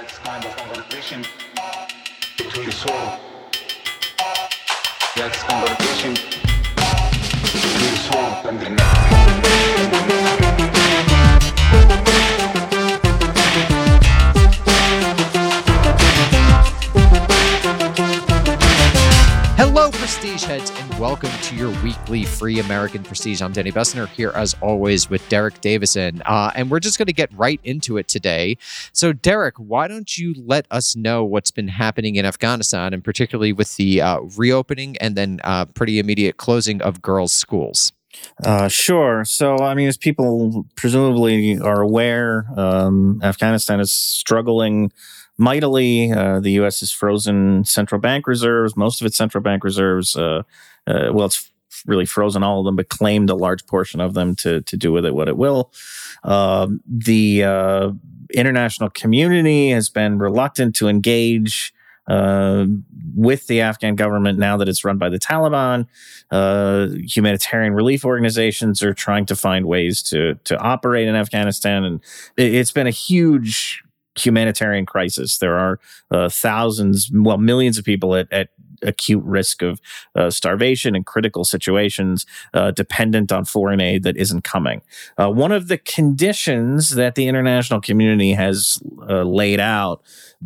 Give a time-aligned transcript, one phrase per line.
[0.00, 1.24] That's kind of conversation
[2.36, 3.18] between the soul.
[5.16, 6.14] That's conversation
[7.42, 8.98] between the soul and the mind.
[20.28, 23.40] Prestige Heads, and welcome to your weekly free American Prestige.
[23.40, 26.20] I'm Danny Bessner here, as always, with Derek Davison.
[26.26, 28.58] Uh, and we're just going to get right into it today.
[28.92, 33.54] So, Derek, why don't you let us know what's been happening in Afghanistan, and particularly
[33.54, 37.94] with the uh, reopening and then uh, pretty immediate closing of girls' schools?
[38.44, 39.24] Uh, sure.
[39.24, 44.92] So, I mean, as people presumably are aware, um, Afghanistan is struggling
[45.38, 46.12] mightily.
[46.12, 46.80] Uh, the U.S.
[46.80, 50.16] has frozen central bank reserves, most of its central bank reserves.
[50.16, 50.42] Uh,
[50.86, 51.50] uh, well, it's
[51.86, 54.92] really frozen all of them, but claimed a large portion of them to to do
[54.92, 55.72] with it what it will.
[56.24, 57.92] Um, the uh,
[58.34, 61.72] international community has been reluctant to engage.
[62.06, 62.64] Uh,
[63.14, 65.86] with the Afghan government now that it's run by the Taliban,
[66.30, 72.00] uh, humanitarian relief organizations are trying to find ways to to operate in Afghanistan, and
[72.38, 73.82] it, it's been a huge
[74.18, 75.38] humanitarian crisis.
[75.38, 75.80] There are
[76.10, 78.48] uh, thousands, well, millions of people at, at
[78.82, 79.80] acute risk of
[80.14, 84.82] uh, starvation and critical situations uh, dependent on foreign aid that isn't coming.
[85.16, 90.02] Uh, one of the conditions that the international community has uh, laid out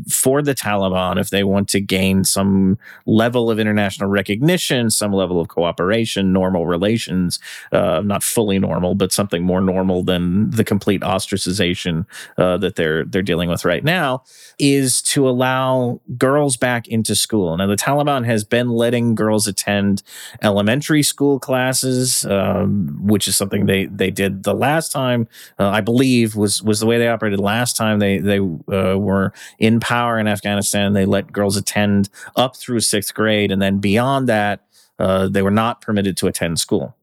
[0.08, 5.40] for the Taliban, if they want to gain some level of international recognition, some level
[5.40, 7.38] of cooperation, normal relations,
[7.72, 12.06] uh, not fully normal, but something more normal than the complete ostracization
[12.38, 14.22] uh, that they're they're dealing with right now,
[14.58, 17.56] is to allow girls back into school.
[17.56, 20.02] Now, the Taliban has been letting girls attend
[20.40, 25.28] elementary school classes, um, which is something they they did the last time.
[25.58, 27.98] Uh, I believe was was the way they operated last time.
[27.98, 30.94] They they uh, were in power in Afghanistan.
[30.94, 34.64] They let girls attend up through sixth grade, and then beyond that,
[34.98, 36.96] uh, they were not permitted to attend school.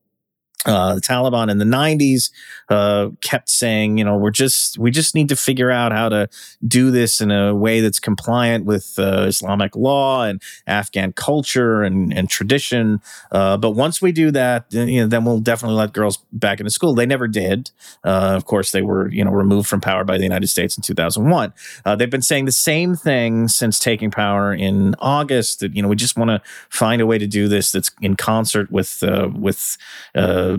[0.66, 2.32] Uh, the Taliban in the 90s
[2.68, 6.28] uh, kept saying, you know, we're just we just need to figure out how to
[6.68, 12.14] do this in a way that's compliant with uh, Islamic law and Afghan culture and,
[12.14, 13.00] and tradition.
[13.32, 16.70] Uh, but once we do that, you know, then we'll definitely let girls back into
[16.70, 16.94] school.
[16.94, 17.72] They never did.
[18.04, 20.84] Uh, of course, they were you know removed from power by the United States in
[20.84, 21.54] 2001.
[21.86, 25.62] Uh, they've been saying the same thing since taking power in August.
[25.62, 28.18] That you know we just want to find a way to do this that's in
[28.18, 29.02] concert with
[29.34, 29.78] with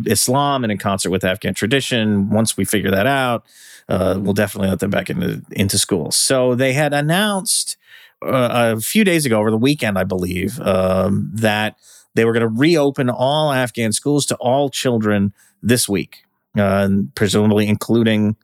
[0.06, 2.30] Islam and in concert with Afghan tradition.
[2.30, 3.44] Once we figure that out,
[3.88, 6.16] uh, we'll definitely let them back into into schools.
[6.16, 7.76] So they had announced
[8.22, 11.76] uh, a few days ago, over the weekend, I believe, um, that
[12.14, 16.24] they were going to reopen all Afghan schools to all children this week,
[16.56, 18.36] uh, presumably including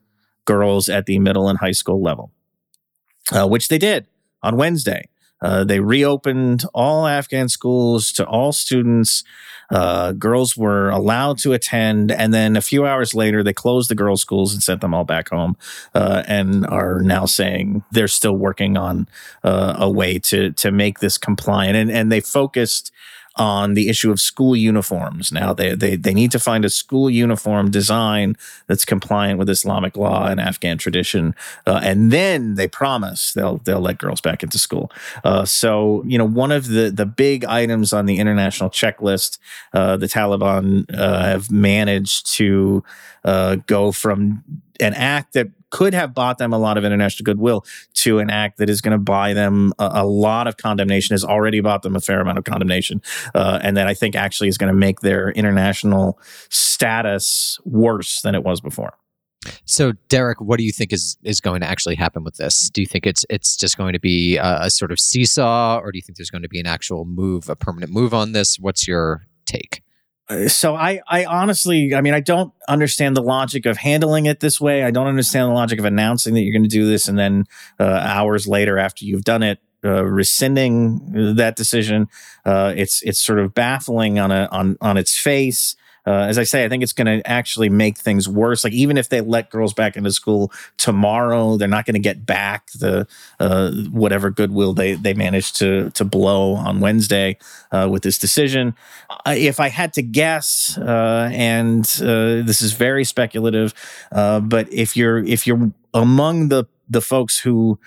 [0.45, 2.31] girls at the middle and high school level,
[3.31, 4.07] uh, which they did
[4.41, 5.09] on Wednesday.
[5.41, 9.23] Uh, they reopened all Afghan schools to all students.
[9.69, 13.95] Uh, girls were allowed to attend, and then a few hours later, they closed the
[13.95, 15.57] girls' schools and sent them all back home,
[15.93, 19.07] uh, and are now saying they're still working on
[19.43, 21.75] uh, a way to to make this compliant.
[21.75, 22.91] And and they focused
[23.37, 25.31] on the issue of school uniforms.
[25.31, 28.35] Now they, they, they need to find a school uniform design
[28.67, 31.35] that's compliant with Islamic law and Afghan tradition.
[31.65, 34.91] Uh, and then they promise they'll, they'll let girls back into school.
[35.23, 39.37] Uh, so, you know, one of the, the big items on the international checklist,
[39.73, 42.83] uh, the Taliban uh, have managed to
[43.23, 44.43] uh, go from
[44.79, 48.57] an act that could have bought them a lot of international goodwill to an act
[48.57, 51.95] that is going to buy them a, a, lot of condemnation, has already bought them
[51.95, 53.01] a fair amount of condemnation,
[53.35, 56.19] uh, and that I think actually is going to make their international
[56.49, 58.93] status worse than it was before.
[59.65, 62.69] So, Derek, what do you think is is going to actually happen with this?
[62.69, 65.91] Do you think it's it's just going to be a, a sort of seesaw, or
[65.91, 68.59] do you think there's going to be an actual move, a permanent move on this?
[68.59, 69.81] What's your take?
[70.47, 74.59] So I, I honestly, I mean, I don't understand the logic of handling it this
[74.59, 74.83] way.
[74.83, 77.45] I don't understand the logic of announcing that you're going to do this, and then
[77.79, 82.07] uh, hours later, after you've done it, uh, rescinding that decision.
[82.45, 85.75] Uh, it's it's sort of baffling on a on on its face
[86.07, 88.63] uh, as I say, I think it's going to actually make things worse.
[88.63, 92.25] Like even if they let girls back into school tomorrow, they're not going to get
[92.25, 93.05] back the
[93.41, 97.37] uh, whatever goodwill they they managed to to blow on Wednesday
[97.73, 98.73] uh, with this decision.
[99.25, 103.73] if I had to guess, uh, and uh, this is very speculative,
[104.13, 107.77] uh, but if you're if you're among the the folks who,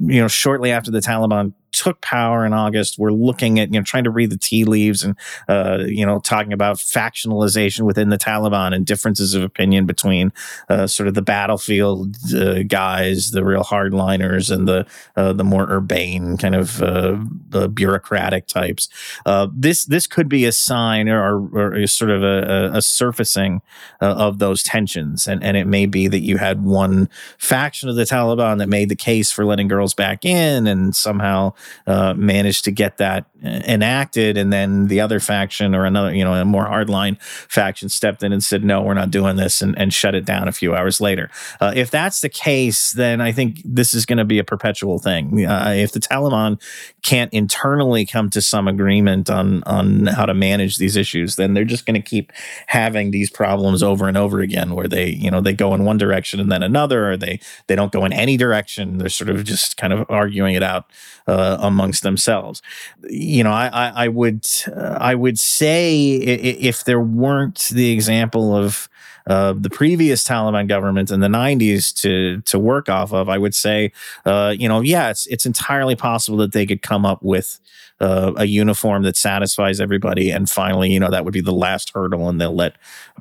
[0.00, 3.84] you know, shortly after the Taliban took power in August were looking at, you know,
[3.84, 5.16] trying to read the tea leaves and,
[5.48, 10.32] uh, you know, talking about factionalization within the Taliban and differences of opinion between
[10.68, 14.86] uh, sort of the battlefield uh, guys, the real hardliners, and the
[15.16, 17.16] uh, the more urbane kind of uh,
[17.48, 18.88] the bureaucratic types.
[19.26, 23.60] Uh, this this could be a sign or, or sort of a, a surfacing
[24.00, 28.04] of those tensions, and and it may be that you had one faction of the
[28.04, 31.52] Taliban that made the case for letting girls back in, and somehow
[31.86, 36.34] uh, managed to get that enacted, and then the other faction or another, you know,
[36.34, 39.94] a more hardline faction stepped in and said, "No, we're not doing this," and, and
[39.94, 41.30] shut it down a few hours later.
[41.60, 44.98] Uh, if that's the case, then I think this is going to be a perpetual
[44.98, 45.46] thing.
[45.46, 46.60] Uh, if the Taliban
[47.02, 51.64] can't internally come to some agreement on on how to manage these issues, then they're
[51.64, 52.32] just going to keep
[52.66, 55.98] having these problems over and over again, where they, you know, they go in one
[55.98, 58.98] direction and then another, or they they don't go in any direction.
[58.98, 60.90] They're sort of just kind of arguing it out
[61.26, 62.62] uh, amongst themselves.
[63.08, 68.54] You know, I, I, I would uh, I would say if there weren't the example
[68.54, 68.88] of
[69.28, 73.54] uh, the previous Taliban government in the 90s to to work off of, I would
[73.54, 73.92] say,
[74.24, 77.60] uh, you know, yeah, it's it's entirely possible that they could come up with
[78.00, 81.92] uh, a uniform that satisfies everybody, and finally, you know, that would be the last
[81.94, 82.76] hurdle, and they'll let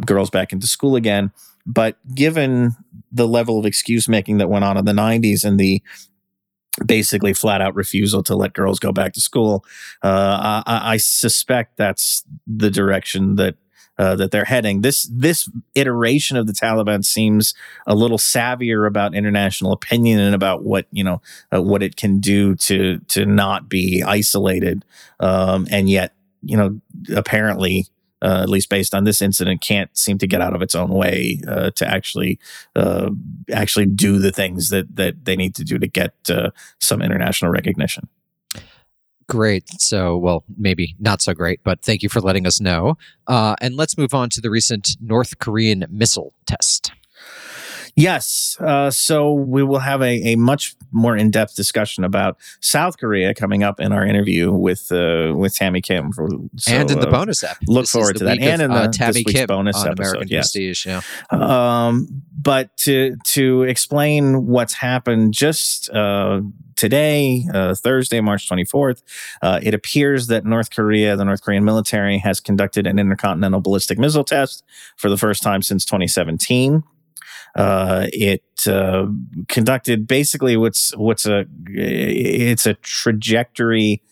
[0.05, 1.31] girls back into school again.
[1.65, 2.71] But given
[3.11, 5.81] the level of excuse making that went on in the 90s and the
[6.85, 9.65] basically flat out refusal to let girls go back to school.
[10.03, 13.55] Uh, I, I, suspect that's the direction that
[13.97, 14.81] uh, that they're heading.
[14.81, 17.55] This this iteration of the Taliban seems
[17.87, 21.21] a little savvier about international opinion and about what you know
[21.53, 24.85] uh, what it can do to to not be isolated,
[25.19, 26.13] um, and yet
[26.43, 26.79] you know
[27.15, 27.87] apparently
[28.21, 30.89] uh, at least based on this incident, can't seem to get out of its own
[30.89, 32.39] way uh, to actually
[32.75, 33.09] uh,
[33.51, 37.51] actually do the things that that they need to do to get uh, some international
[37.51, 38.07] recognition.
[39.29, 39.65] Great.
[39.81, 42.97] So, well, maybe not so great, but thank you for letting us know.
[43.27, 46.91] Uh, and let's move on to the recent North Korean missile test.
[47.97, 48.55] Yes.
[48.59, 53.33] Uh, so we will have a, a much more in depth discussion about South Korea
[53.33, 56.11] coming up in our interview with uh, with Tammy Kim.
[56.11, 57.57] For, so, and in the uh, bonus app.
[57.67, 58.39] Look this forward to that.
[58.39, 60.11] And in the uh, Tammy Kim bonus on episode.
[60.11, 60.51] American yes.
[60.51, 60.85] Prestige.
[60.85, 61.01] Yeah.
[61.31, 66.41] Um, but to to explain what's happened just uh,
[66.75, 69.01] today, uh, Thursday, March 24th,
[69.41, 73.97] uh, it appears that North Korea, the North Korean military, has conducted an intercontinental ballistic
[73.97, 74.63] missile test
[74.97, 76.83] for the first time since 2017.
[77.57, 79.07] Uh, it uh,
[79.47, 84.03] conducted basically what's what's a it's a trajectory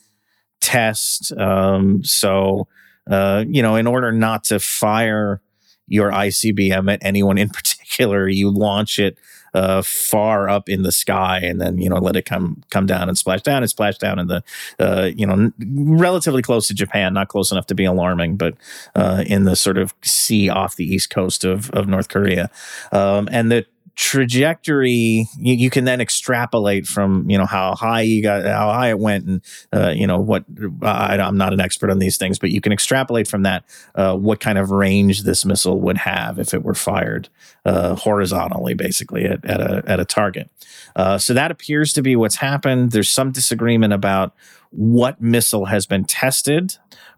[0.62, 1.32] test.
[1.38, 2.68] Um, so
[3.10, 5.42] uh, you know, in order not to fire
[5.88, 9.18] your ICBM at anyone in particular, you launch it
[9.56, 13.08] uh, far up in the sky and then you know let it come come down
[13.08, 14.44] and splash down and splash down in the
[14.80, 18.56] uh, you know relatively close to Japan, not close enough to be alarming, but
[18.96, 22.52] uh, in the sort of sea off the east coast of of North Korea,
[22.92, 23.66] um, and the
[23.96, 28.90] trajectory you, you, can then extrapolate from you know how high you got how high
[28.90, 29.42] it went and
[29.74, 30.44] uh, you know what
[30.82, 33.64] I, am not an expert on these things but you can extrapolate from that
[33.96, 37.30] uh, what kind of range this missile would have if it were fired
[37.64, 40.50] uh, horizontally basically at, at a at a target.
[40.96, 42.92] Uh, so that appears to be what's happened.
[42.92, 44.34] There's some disagreement about
[44.76, 46.78] what missile has been tested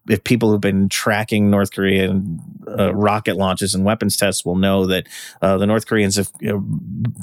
[0.10, 4.86] if people who've been tracking North Korean uh, rocket launches and weapons tests will know
[4.86, 5.08] that
[5.42, 6.66] uh, the North Koreans have, know,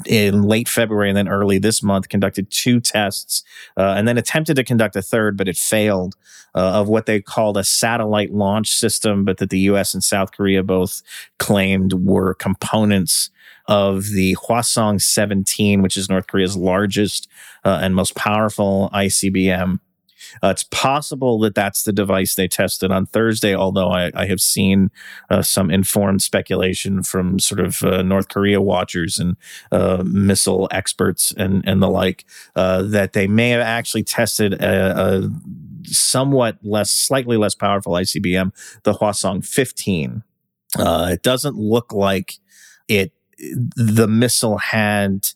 [0.05, 3.43] in late February and then early this month, conducted two tests
[3.77, 6.15] uh, and then attempted to conduct a third, but it failed
[6.53, 9.93] uh, of what they called a satellite launch system, but that the U.S.
[9.93, 11.01] and South Korea both
[11.39, 13.29] claimed were components
[13.67, 17.27] of the Hwasong 17, which is North Korea's largest
[17.63, 19.79] uh, and most powerful ICBM.
[20.43, 24.41] Uh, it's possible that that's the device they tested on Thursday, although I, I have
[24.41, 24.91] seen
[25.29, 29.37] uh, some informed speculation from sort of uh, North Korea watchers and
[29.71, 35.25] uh, missile experts and, and the like uh, that they may have actually tested a,
[35.25, 35.29] a,
[35.85, 38.51] somewhat less, slightly less powerful ICBM,
[38.83, 40.23] the Hwasong 15.
[40.77, 42.35] Uh, it doesn't look like
[42.87, 45.27] it, the missile had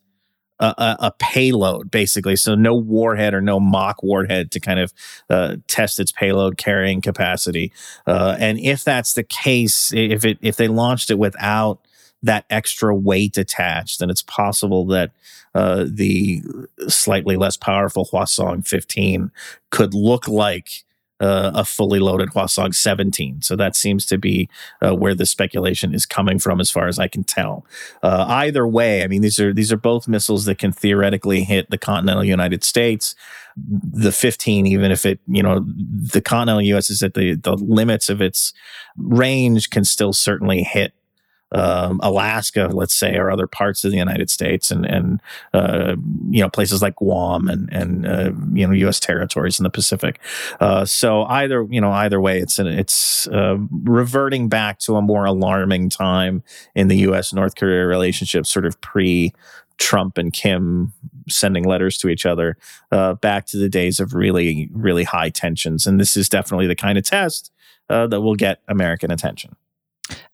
[0.59, 2.35] a, a, payload basically.
[2.35, 4.93] So no warhead or no mock warhead to kind of
[5.29, 7.71] uh, test its payload carrying capacity.
[8.05, 11.79] Uh, and if that's the case if it if they launched it without
[12.21, 15.11] that extra weight attached then it's possible that
[15.55, 16.43] uh, the
[16.87, 19.31] slightly less powerful Hwasong 15
[19.69, 20.83] could look like
[21.19, 23.41] uh, a fully loaded Hwasong 17.
[23.41, 24.49] So that seems to be
[24.81, 27.65] uh, where the speculation is coming from, as far as I can tell.
[28.01, 31.69] Uh, either way, I mean these are these are both missiles that can theoretically hit
[31.69, 33.15] the continental United States.
[33.57, 36.89] The 15, even if it you know the continental U.S.
[36.89, 38.53] is at the the limits of its
[38.97, 40.93] range, can still certainly hit
[41.51, 45.21] um, Alaska, let's say, or other parts of the United States, and and
[45.53, 45.95] uh,
[46.29, 48.99] you know places like Guam and and uh, you know U.S.
[48.99, 50.19] territories in the Pacific.
[50.59, 55.01] Uh, so either you know either way, it's an, it's uh, reverting back to a
[55.01, 56.43] more alarming time
[56.75, 57.33] in the U.S.
[57.33, 59.33] North Korea relationship, sort of pre.
[59.79, 60.91] Trump and Kim
[61.29, 62.57] sending letters to each other
[62.91, 65.87] uh, back to the days of really, really high tensions.
[65.87, 67.49] And this is definitely the kind of test
[67.89, 69.55] uh, that will get American attention.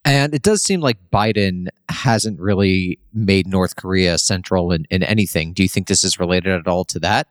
[0.05, 5.51] And it does seem like Biden hasn't really made North Korea central in, in anything.
[5.51, 7.27] Do you think this is related at all to that?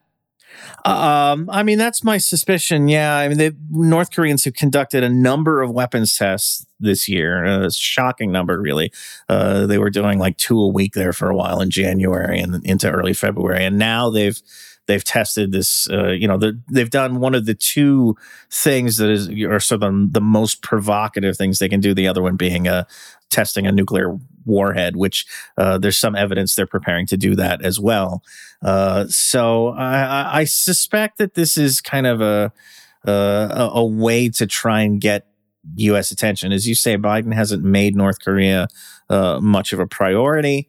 [0.84, 2.88] Um, I mean, that's my suspicion.
[2.88, 7.44] Yeah, I mean, the North Koreans have conducted a number of weapons tests this year.
[7.44, 8.92] A shocking number, really.
[9.28, 12.64] Uh, they were doing like two a week there for a while in January and
[12.66, 14.40] into early February, and now they've
[14.86, 15.88] they've tested this.
[15.90, 18.16] Uh, you know, the, they've done one of the two
[18.50, 21.94] things that is are sort of the most provocative things they can do.
[21.94, 22.86] The other one being a
[23.30, 25.26] testing a nuclear warhead, which
[25.56, 28.22] uh, there's some evidence they're preparing to do that as well.
[28.62, 32.52] Uh, so I, I, suspect that this is kind of a,
[33.04, 35.26] a a way to try and get
[35.76, 36.10] U.S.
[36.10, 36.52] attention.
[36.52, 38.68] As you say, Biden hasn't made North Korea
[39.10, 40.68] uh, much of a priority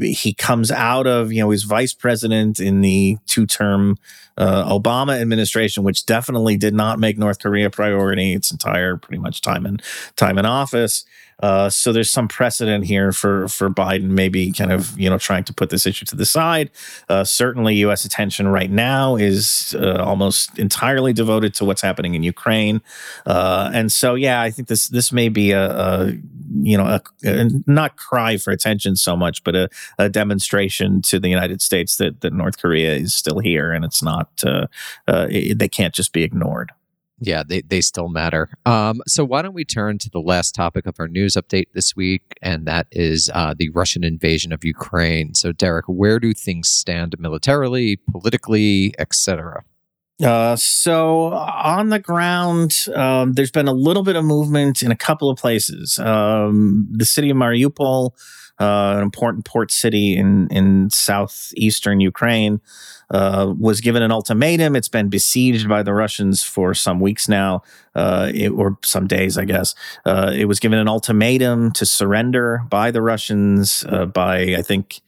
[0.00, 3.96] he comes out of you know he's vice president in the two term
[4.36, 9.40] uh, Obama administration, which definitely did not make North Korea priority its entire pretty much
[9.40, 9.78] time in
[10.16, 11.04] time in office.
[11.40, 15.44] Uh, so there's some precedent here for for Biden maybe kind of you know trying
[15.44, 16.70] to put this issue to the side.
[17.08, 18.04] Uh, certainly, U.S.
[18.04, 22.80] attention right now is uh, almost entirely devoted to what's happening in Ukraine,
[23.26, 26.12] uh, and so yeah, I think this this may be a, a
[26.60, 29.68] you know a, a, not cry for attention so much, but a,
[29.98, 34.02] a, demonstration to the United States that that North Korea is still here and it's
[34.02, 34.66] not uh,
[35.06, 36.72] uh, it, they can't just be ignored.
[37.20, 38.50] Yeah, they, they still matter.
[38.64, 41.96] Um, so, why don't we turn to the last topic of our news update this
[41.96, 45.34] week, and that is uh, the Russian invasion of Ukraine.
[45.34, 49.64] So, Derek, where do things stand militarily, politically, etc.?
[50.22, 54.96] Uh, so on the ground, um, there's been a little bit of movement in a
[54.96, 55.98] couple of places.
[55.98, 58.12] Um, the city of Mariupol,
[58.60, 62.60] uh, an important port city in in southeastern Ukraine,
[63.10, 64.76] uh, was given an ultimatum.
[64.76, 67.62] It's been besieged by the Russians for some weeks now,
[67.94, 69.74] uh, it, or some days, I guess.
[70.04, 75.00] Uh, it was given an ultimatum to surrender by the Russians uh, by, I think,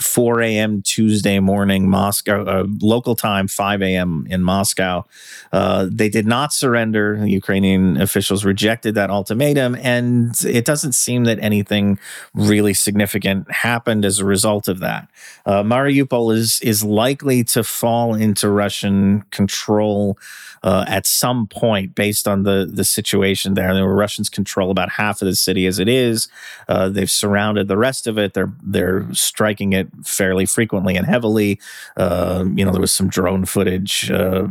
[0.00, 0.82] 4 a.m.
[0.82, 4.26] Tuesday morning, Moscow, uh, local time, 5 a.m.
[4.30, 5.04] in Moscow.
[5.52, 7.26] Uh, they did not surrender.
[7.26, 11.98] Ukrainian officials rejected that ultimatum, and it doesn't seem that anything
[12.32, 15.08] really significant happened as a result of that.
[15.44, 20.16] Uh, Mariupol is is likely to fall into Russian control
[20.62, 23.74] uh, at some point based on the the situation there.
[23.74, 26.28] The Russians control about half of the city as it is.
[26.68, 28.34] Uh, they've surrounded the rest of it.
[28.34, 31.60] They're they're striking it fairly frequently and heavily.
[31.96, 34.46] Uh, you know, there was some drone footage uh,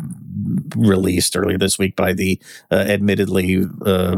[0.75, 2.39] released earlier this week by the
[2.71, 4.17] uh, admittedly uh,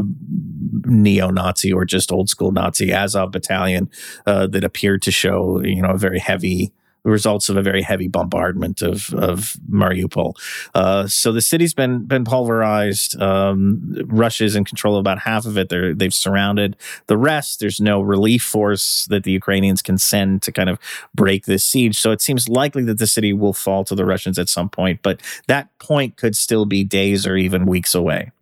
[0.84, 3.90] neo-Nazi or just old school Nazi Azov battalion
[4.26, 6.72] that appeared to show you know a very heavy
[7.04, 10.34] results of a very heavy bombardment of of Mariupol.
[10.74, 13.20] Uh, so the city's been been pulverized.
[13.20, 15.68] Um, Russia's in control of about half of it.
[15.68, 16.76] They're they've surrounded
[17.06, 17.60] the rest.
[17.60, 20.78] There's no relief force that the Ukrainians can send to kind of
[21.14, 21.98] break this siege.
[21.98, 25.00] So it seems likely that the city will fall to the Russians at some point,
[25.02, 28.32] but that point could still be days or even weeks away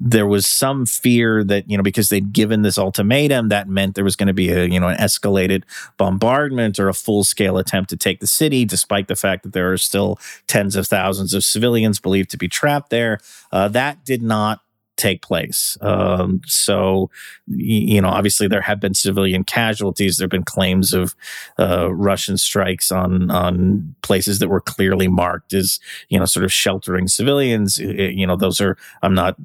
[0.00, 4.04] there was some fear that you know because they'd given this ultimatum that meant there
[4.04, 5.64] was going to be a you know an escalated
[5.96, 9.72] bombardment or a full scale attempt to take the city despite the fact that there
[9.72, 13.18] are still tens of thousands of civilians believed to be trapped there.
[13.52, 14.60] Uh, that did not
[14.98, 15.78] take place.
[15.80, 17.10] Um, so,
[17.46, 20.18] you know, obviously there have been civilian casualties.
[20.18, 21.14] There have been claims of
[21.58, 26.52] uh, Russian strikes on on places that were clearly marked as you know sort of
[26.52, 27.78] sheltering civilians.
[27.78, 29.36] You know, those are I'm not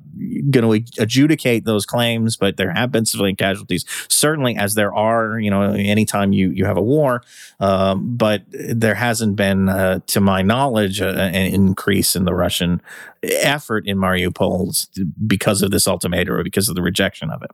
[0.49, 3.85] going to adjudicate those claims, but there have been civilian casualties.
[4.09, 7.23] Certainly, as there are, you know, anytime you you have a war,
[7.59, 12.81] um, but there hasn't been, uh, to my knowledge, an increase in the Russian
[13.23, 14.87] effort in Mariupol
[15.25, 17.51] because of this ultimatum or because of the rejection of it.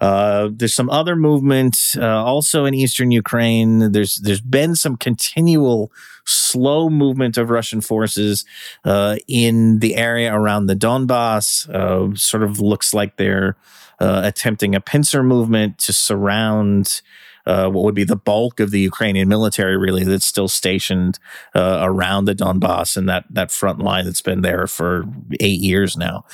[0.00, 3.92] Uh, there's some other movement uh, also in eastern Ukraine.
[3.92, 5.92] There's there's been some continual
[6.24, 8.44] slow movement of Russian forces
[8.84, 11.68] uh, in the area around the Donbass.
[11.68, 13.56] Uh, sort of looks like they're
[14.00, 17.02] uh, attempting a pincer movement to surround.
[17.46, 21.18] Uh, what would be the bulk of the Ukrainian military, really, that's still stationed
[21.54, 25.04] uh, around the Donbass and that that front line that's been there for
[25.40, 26.24] eight years now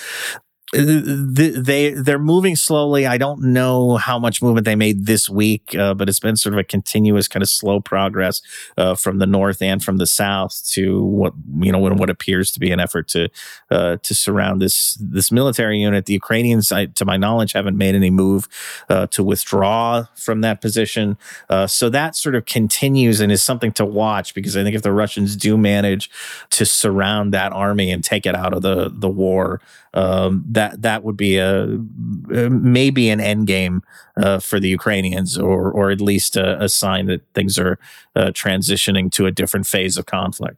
[0.72, 3.06] they they're moving slowly.
[3.06, 6.52] I don't know how much movement they made this week, uh, but it's been sort
[6.52, 8.42] of a continuous kind of slow progress
[8.76, 12.60] uh, from the north and from the south to what you know what appears to
[12.60, 13.30] be an effort to
[13.70, 16.04] uh, to surround this this military unit.
[16.04, 18.46] The Ukrainians, I, to my knowledge, haven't made any move
[18.90, 21.16] uh, to withdraw from that position,
[21.48, 24.82] uh, so that sort of continues and is something to watch because I think if
[24.82, 26.10] the Russians do manage
[26.50, 29.62] to surround that army and take it out of the the war
[29.98, 33.82] um, that that would be a maybe an end game
[34.16, 37.80] uh, for the Ukrainians, or or at least a, a sign that things are
[38.14, 40.56] uh, transitioning to a different phase of conflict.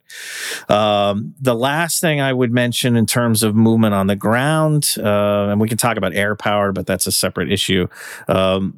[0.68, 5.48] Um, the last thing I would mention in terms of movement on the ground, uh,
[5.50, 7.86] and we can talk about air power, but that's a separate issue.
[8.28, 8.74] Um,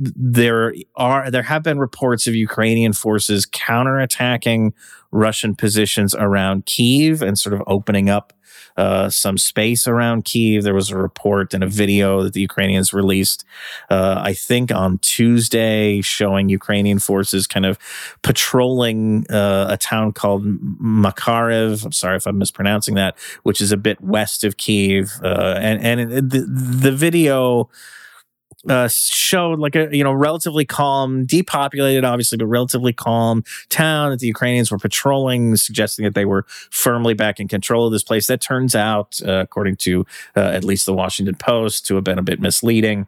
[0.00, 4.72] there are there have been reports of Ukrainian forces counterattacking
[5.12, 8.32] Russian positions around Kiev and sort of opening up
[8.80, 10.62] uh, some space around Kiev.
[10.62, 13.44] There was a report and a video that the Ukrainians released,
[13.90, 17.78] uh, I think, on Tuesday, showing Ukrainian forces kind of
[18.22, 20.44] patrolling uh, a town called
[21.04, 21.84] Makarev.
[21.84, 25.10] I'm sorry if I'm mispronouncing that, which is a bit west of Kiev.
[25.22, 26.40] Uh, and and the,
[26.86, 27.68] the video
[28.68, 34.20] uh, showed like a you know relatively calm, depopulated, obviously, but relatively calm town that
[34.20, 38.26] the Ukrainians were patrolling, suggesting that they were firmly back in control of this place.
[38.26, 42.18] That turns out, uh, according to uh, at least the Washington Post, to have been
[42.18, 43.06] a bit misleading.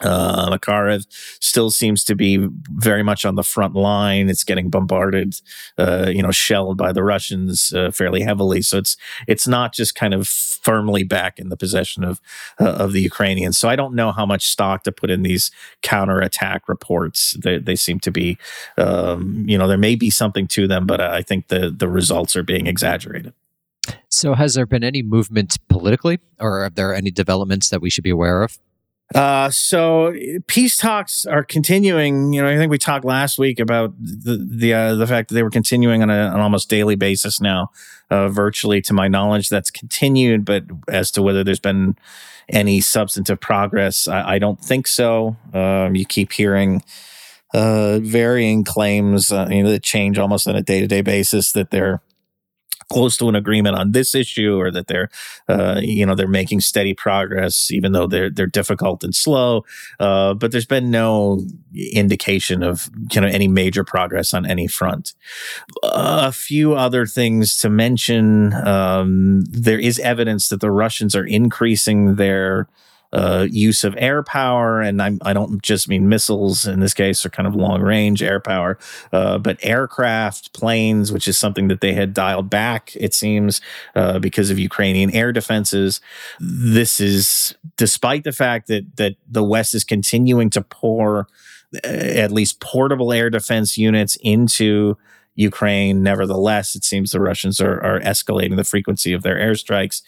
[0.00, 1.06] Uh, Makarev
[1.40, 4.28] still seems to be very much on the front line.
[4.28, 5.40] It's getting bombarded,
[5.78, 8.60] uh, you know, shelled by the Russians uh, fairly heavily.
[8.62, 8.96] So it's
[9.28, 12.20] it's not just kind of firmly back in the possession of
[12.60, 13.56] uh, of the Ukrainians.
[13.56, 17.36] So I don't know how much stock to put in these counterattack reports.
[17.40, 18.36] They, they seem to be,
[18.76, 22.34] um, you know, there may be something to them, but I think the the results
[22.34, 23.32] are being exaggerated.
[24.08, 28.04] So has there been any movement politically, or are there any developments that we should
[28.04, 28.58] be aware of?
[29.14, 30.12] Uh, so
[30.48, 32.32] peace talks are continuing.
[32.32, 35.36] You know, I think we talked last week about the the uh, the fact that
[35.36, 37.70] they were continuing on a, an almost daily basis now,
[38.10, 38.80] uh, virtually.
[38.82, 40.44] To my knowledge, that's continued.
[40.44, 41.96] But as to whether there's been
[42.48, 45.36] any substantive progress, I, I don't think so.
[45.52, 46.82] Um, you keep hearing
[47.54, 51.52] uh, varying claims, uh, you know, that change almost on a day to day basis
[51.52, 52.02] that they're
[52.94, 55.10] close to an agreement on this issue or that they're
[55.48, 59.64] uh, you know they're making steady progress even though they're they're difficult and slow.
[59.98, 65.14] Uh, but there's been no indication of you know any major progress on any front.
[65.82, 72.14] A few other things to mention um, there is evidence that the Russians are increasing
[72.14, 72.68] their
[73.14, 76.94] uh, use of air power, and I'm, I do not just mean missiles in this
[76.94, 78.76] case, or kind of long range air power,
[79.12, 83.60] uh, but aircraft, planes, which is something that they had dialed back, it seems,
[83.94, 86.00] uh, because of Ukrainian air defenses.
[86.40, 91.28] This is despite the fact that that the West is continuing to pour
[91.84, 94.96] uh, at least portable air defense units into
[95.34, 96.02] Ukraine.
[96.02, 100.02] Nevertheless, it seems the Russians are, are escalating the frequency of their airstrikes.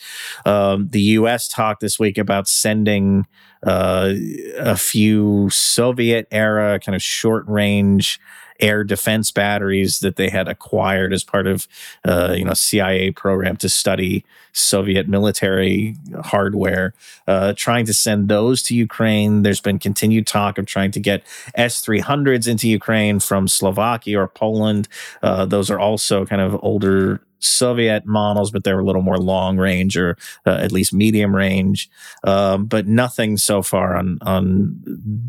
[0.45, 1.49] Um, the U.S.
[1.49, 3.27] talked this week about sending
[3.67, 4.15] uh,
[4.59, 8.21] a few Soviet era kind of short range
[8.61, 11.67] air defense batteries that they had acquired as part of
[12.05, 16.95] uh, you know CIA program to study Soviet military hardware,
[17.27, 19.43] uh, trying to send those to Ukraine.
[19.43, 21.23] There's been continued talk of trying to get
[21.55, 24.89] S 300s into Ukraine from Slovakia or Poland.
[25.23, 29.57] Uh, those are also kind of older Soviet models, but they're a little more long
[29.57, 31.89] range or uh, at least medium range.
[32.25, 34.81] Um, but nothing so far on on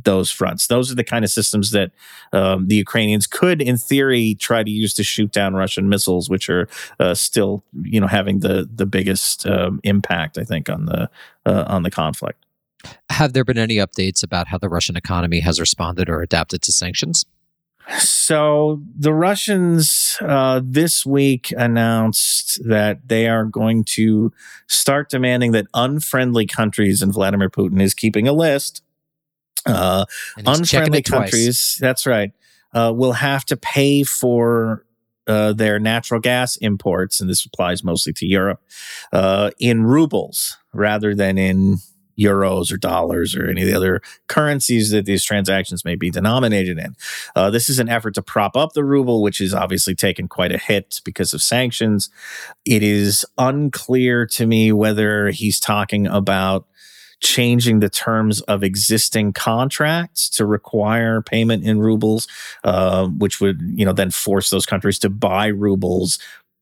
[0.04, 0.68] those fronts.
[0.68, 1.92] Those are the kind of systems that
[2.34, 6.50] um, the Ukrainians could, in theory, try to use to shoot down Russian missiles, which
[6.50, 6.68] are
[7.00, 11.10] uh, still, you know, having the the biggest um, impact, I think, on the
[11.46, 12.44] uh, on the conflict.
[13.10, 16.72] Have there been any updates about how the Russian economy has responded or adapted to
[16.72, 17.26] sanctions?
[18.00, 24.34] So the Russians uh, this week announced that they are going to
[24.68, 28.82] start demanding that unfriendly countries, and Vladimir Putin is keeping a list.
[29.66, 30.06] Uh,
[30.46, 32.32] unfriendly countries, that's right,
[32.74, 34.86] uh, will have to pay for
[35.28, 38.62] uh, their natural gas imports, and this applies mostly to Europe,
[39.12, 41.78] uh, in rubles rather than in
[42.18, 46.78] euros or dollars or any of the other currencies that these transactions may be denominated
[46.78, 46.96] in.
[47.36, 50.52] Uh, this is an effort to prop up the ruble, which is obviously taken quite
[50.52, 52.10] a hit because of sanctions.
[52.66, 56.66] It is unclear to me whether he's talking about
[57.20, 62.28] changing the terms of existing contracts to require payment in rubles,
[62.64, 66.20] uh, which would you know then force those countries to buy rubles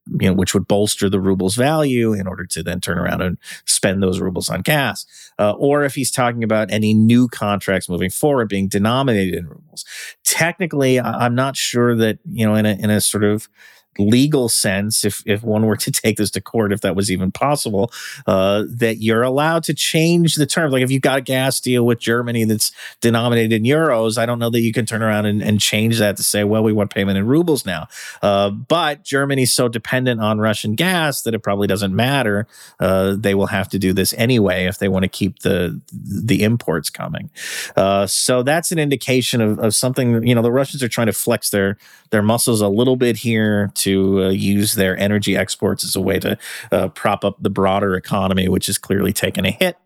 [0.08, 3.38] you know, which would bolster the ruble's value in order to then turn around and
[3.66, 5.06] spend those rubles on gas.
[5.40, 9.86] Uh, or if he's talking about any new contracts moving forward being denominated in rubles.
[10.24, 13.50] Technically, I'm not sure that, you know, in a, in a sort of
[13.98, 17.32] legal sense, if if one were to take this to court, if that was even
[17.32, 17.92] possible,
[18.28, 20.74] uh, that you're allowed to change the terms.
[20.74, 24.40] Like if you've got a gas deal with Germany that's denominated in euros, I don't
[24.40, 26.94] know that you can turn around and, and change that to say, well, we want
[26.94, 27.88] payment in rubles now.
[28.22, 32.48] Uh, but Germany's so dependent on Russian gas that it probably doesn't matter.
[32.80, 36.44] Uh, they will have to do this anyway if they want to keep the the
[36.44, 37.30] imports coming.
[37.76, 40.26] Uh, so that's an indication of, of something.
[40.26, 41.78] You know, the Russians are trying to flex their
[42.12, 46.38] their muscles a little bit here uh, use their energy exports as a way to
[46.72, 49.78] uh, prop up the broader economy, which has clearly taken a hit.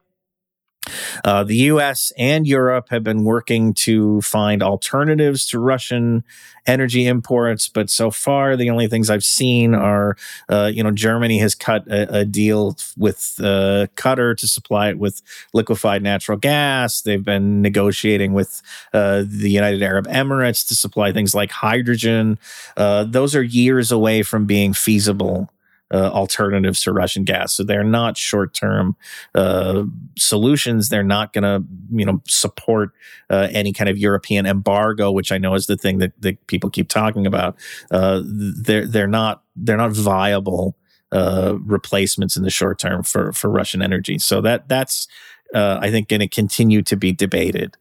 [1.23, 6.23] Uh, the US and Europe have been working to find alternatives to Russian
[6.65, 10.15] energy imports, but so far the only things I've seen are,
[10.49, 14.99] uh, you know, Germany has cut a, a deal with uh, Qatar to supply it
[14.99, 15.21] with
[15.53, 17.01] liquefied natural gas.
[17.01, 18.61] They've been negotiating with
[18.93, 22.37] uh, the United Arab Emirates to supply things like hydrogen.
[22.77, 25.49] Uh, those are years away from being feasible
[25.91, 27.53] uh, alternatives to Russian gas.
[27.53, 28.95] So they're not short term
[29.35, 29.83] uh,
[30.17, 30.89] solutions.
[30.89, 32.91] They're not going to, you know, support
[33.29, 36.69] uh, any kind of European embargo, which I know is the thing that, that people
[36.69, 37.55] keep talking about.
[37.91, 40.75] Uh, they're they're not they're not viable
[41.11, 44.19] uh, replacements in the short term for for Russian energy.
[44.19, 45.07] So that that's
[45.53, 47.75] uh, I think, going to continue to be debated.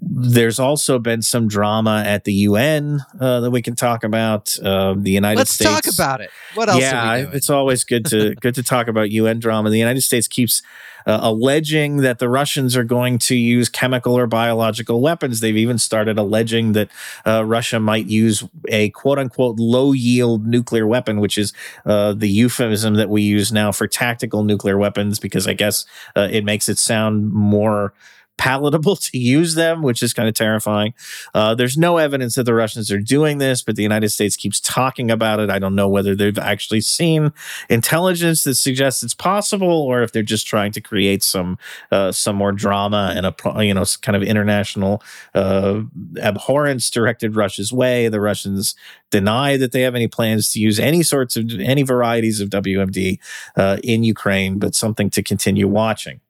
[0.00, 4.56] There's also been some drama at the UN uh, that we can talk about.
[4.62, 6.30] Uh, the United States Let's talk about it.
[6.54, 6.80] What else?
[6.80, 9.70] Yeah, it's always good to good to talk about UN drama.
[9.70, 10.62] The United States keeps
[11.06, 15.40] uh, alleging that the Russians are going to use chemical or biological weapons.
[15.40, 16.88] They've even started alleging that
[17.26, 21.52] uh, Russia might use a quote unquote low yield nuclear weapon, which is
[21.86, 25.84] uh, the euphemism that we use now for tactical nuclear weapons, because I guess
[26.16, 27.94] uh, it makes it sound more
[28.36, 30.94] palatable to use them, which is kind of terrifying.
[31.34, 34.60] Uh, there's no evidence that the Russians are doing this, but the United States keeps
[34.60, 35.50] talking about it.
[35.50, 37.32] I don't know whether they've actually seen
[37.68, 41.58] intelligence that suggests it's possible, or if they're just trying to create some
[41.90, 45.02] uh, some more drama and a you know kind of international
[45.34, 45.82] uh,
[46.20, 48.08] abhorrence directed Russia's way.
[48.08, 48.74] The Russians
[49.10, 53.18] deny that they have any plans to use any sorts of any varieties of WMD
[53.56, 56.20] uh, in Ukraine, but something to continue watching.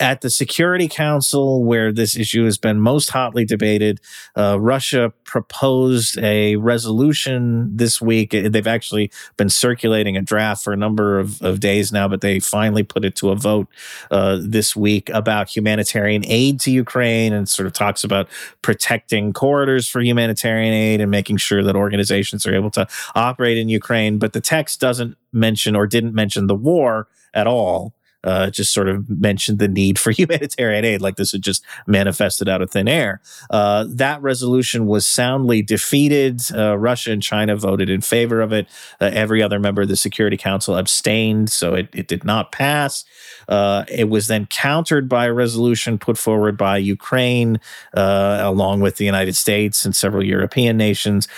[0.00, 4.00] At the Security Council, where this issue has been most hotly debated,
[4.36, 8.30] uh, Russia proposed a resolution this week.
[8.30, 12.38] They've actually been circulating a draft for a number of, of days now, but they
[12.40, 13.68] finally put it to a vote
[14.10, 18.28] uh, this week about humanitarian aid to Ukraine and sort of talks about
[18.60, 23.68] protecting corridors for humanitarian aid and making sure that organizations are able to operate in
[23.68, 24.18] Ukraine.
[24.18, 28.88] But the text doesn't mention or didn't mention the war at all uh, just sort
[28.88, 32.88] of mentioned the need for humanitarian aid, like this had just manifested out of thin
[32.88, 33.20] air.
[33.50, 36.42] Uh, that resolution was soundly defeated.
[36.54, 38.68] Uh, Russia and China voted in favor of it.
[39.00, 43.04] Uh, every other member of the Security Council abstained, so it, it did not pass.
[43.48, 47.60] Uh, it was then countered by a resolution put forward by Ukraine,
[47.94, 51.28] uh, along with the United States and several European nations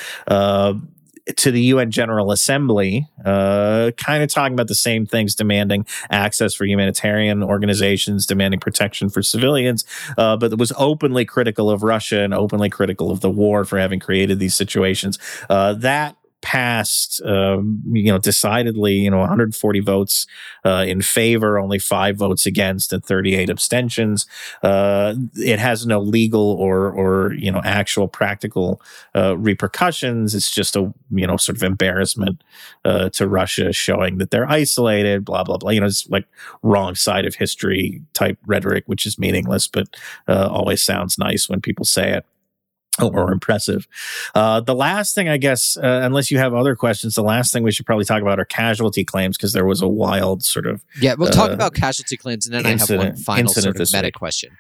[1.37, 6.55] to the UN General Assembly, uh, kind of talking about the same things, demanding access
[6.55, 9.85] for humanitarian organizations, demanding protection for civilians,
[10.19, 14.01] uh, but was openly critical of Russia and openly critical of the war for having
[14.01, 15.19] created these situations.
[15.49, 20.27] Uh, that passed, um, you know, decidedly, you know, 140 votes
[20.63, 24.27] uh, in favor, only five votes against, and 38 abstentions.
[24.63, 28.83] Uh, it has no legal or or you know actual practical
[29.17, 30.35] uh, repercussions.
[30.35, 32.45] It's just a you know sort of embarrassment
[32.85, 35.25] uh, to Russia, showing that they're isolated.
[35.25, 35.71] Blah blah blah.
[35.71, 36.27] You know, it's like
[36.63, 39.97] wrong side of history type rhetoric, which is meaningless, but
[40.29, 42.27] uh, always sounds nice when people say it
[43.03, 43.87] or impressive.
[44.35, 47.63] Uh, the last thing, I guess, uh, unless you have other questions, the last thing
[47.63, 50.85] we should probably talk about are casualty claims because there was a wild sort of
[51.01, 51.15] yeah.
[51.15, 53.93] We'll uh, talk about casualty claims, and then incident, I have one final sort of
[53.93, 54.15] meta week.
[54.15, 54.57] question.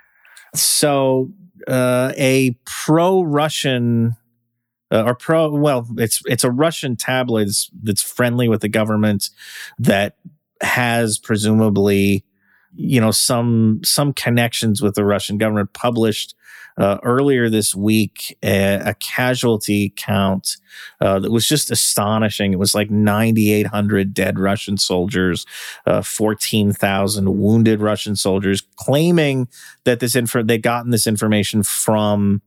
[0.55, 1.33] So,
[1.66, 4.16] uh, a pro-Russian
[4.90, 9.31] uh, or pro, well, it's it's a Russian tabloid that's, that's friendly with the government
[9.79, 10.16] that
[10.62, 12.25] has presumably
[12.77, 16.35] you know some some connections with the Russian government published
[16.76, 20.56] uh, earlier this week a, a casualty count
[21.00, 22.52] uh, that was just astonishing.
[22.52, 25.46] It was like 9,800 dead Russian soldiers,
[25.87, 29.48] uh, 14,000 wounded Russian soldiers, claiming
[29.84, 32.42] that this info they'd gotten this information from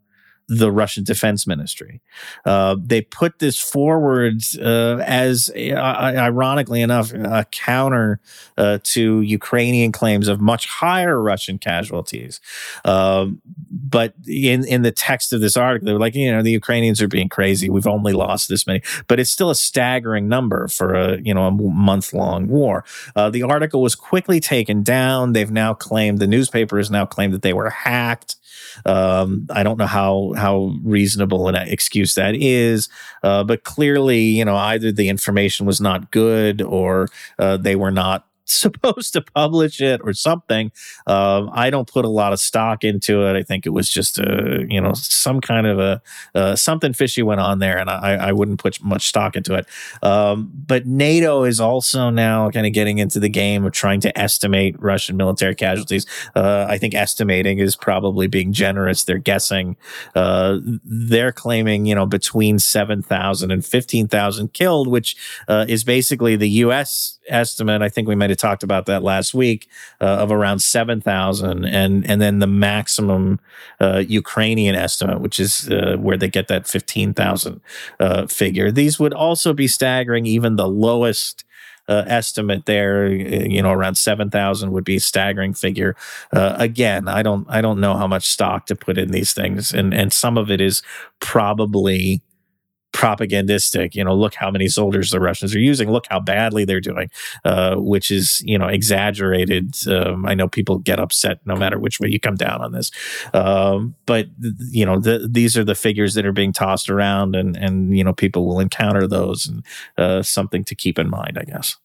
[0.48, 2.02] the Russian Defense Ministry.
[2.46, 8.22] Uh, they put this forward uh, as, uh, ironically enough, a counter
[8.58, 12.40] uh, to Ukrainian claims of much higher Russian casualties.
[12.86, 16.52] Um, but in in the text of this article, they were like, you know, the
[16.52, 17.70] Ukrainians are being crazy.
[17.70, 21.48] We've only lost this many, but it's still a staggering number for a you know
[21.48, 22.86] a month long war.
[23.16, 25.34] Uh, the article was quickly taken down.
[25.34, 28.38] They've now claimed the newspaper has now claimed that they were hacked.
[28.86, 32.90] Um, I don't know how how reasonable an excuse that is,
[33.24, 37.08] uh, but clearly, you know, either the information was not good or
[37.40, 40.72] uh, they were not supposed to publish it or something.
[41.06, 43.36] Um, I don't put a lot of stock into it.
[43.36, 46.02] I think it was just a, you know, some kind of a
[46.34, 49.68] uh, something fishy went on there, and I, I wouldn't put much stock into it.
[50.02, 54.18] Um, but NATO is also now kind of getting into the game of trying to
[54.18, 56.06] estimate Russian military casualties.
[56.36, 59.04] Uh, I think estimating is probably being generous.
[59.04, 59.76] They're guessing.
[60.16, 65.16] Uh, they're claiming, you know, between 7,000 and 15,000 killed, which
[65.48, 69.34] uh, is basically the U.S estimate, I think we might have talked about that last
[69.34, 69.68] week,
[70.02, 71.66] uh, of around 7,000.
[71.66, 73.40] And, and then the maximum
[73.82, 77.62] uh, Ukrainian estimate, which is uh, where they get that 15,000
[78.00, 78.72] uh, figure.
[78.72, 80.26] These would also be staggering.
[80.26, 81.44] Even the lowest
[81.88, 85.96] uh, estimate there, you know, around seven thousand would be a staggering figure.
[86.34, 89.74] Uh, again, I don't, I don't know how much stock to put in these things,
[89.74, 90.82] and and some of it is
[91.20, 92.22] probably
[92.94, 93.96] propagandistic.
[93.96, 95.92] You know, look how many soldiers the Russians are using.
[95.92, 97.10] Look how badly they're doing,
[97.46, 99.76] uh, which is you know exaggerated.
[99.88, 102.92] Um, I know people get upset no matter which way you come down on this,
[103.34, 104.28] um, but
[104.72, 108.04] you know the, these are the figures that are being tossed around, and and you
[108.04, 109.66] know people will encounter those, and
[109.98, 111.78] uh, something to keep in mind, I guess.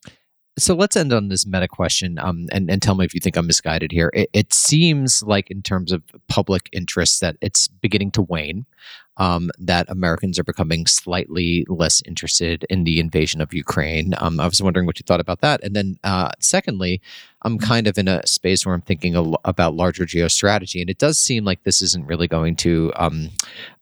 [0.58, 3.36] So let's end on this meta question, um, and and tell me if you think
[3.36, 4.10] I'm misguided here.
[4.12, 8.66] It, it seems like, in terms of public interest, that it's beginning to wane
[9.16, 14.14] um, that Americans are becoming slightly less interested in the invasion of Ukraine.
[14.18, 15.62] Um, I was wondering what you thought about that.
[15.62, 17.00] And then, uh, secondly,
[17.42, 17.66] I'm mm-hmm.
[17.66, 21.18] kind of in a space where I'm thinking a, about larger geostrategy, and it does
[21.18, 23.30] seem like this isn't really going to um,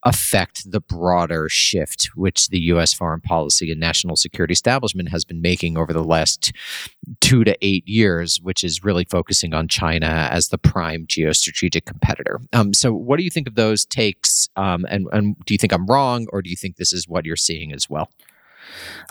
[0.02, 2.94] affect the broader shift which the U.S.
[2.94, 6.52] foreign policy and national security establishment has been making over the last
[7.20, 12.40] two to eight years, which is really focusing on China as the prime geostrategic competitor.
[12.52, 14.48] Um, so, what do you think of those takes?
[14.56, 17.26] Um, and, and do you think I'm wrong, or do you think this is what
[17.26, 18.10] you're seeing as well?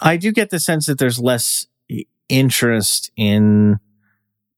[0.02, 1.68] I do get the sense that there's less
[2.30, 3.80] interest in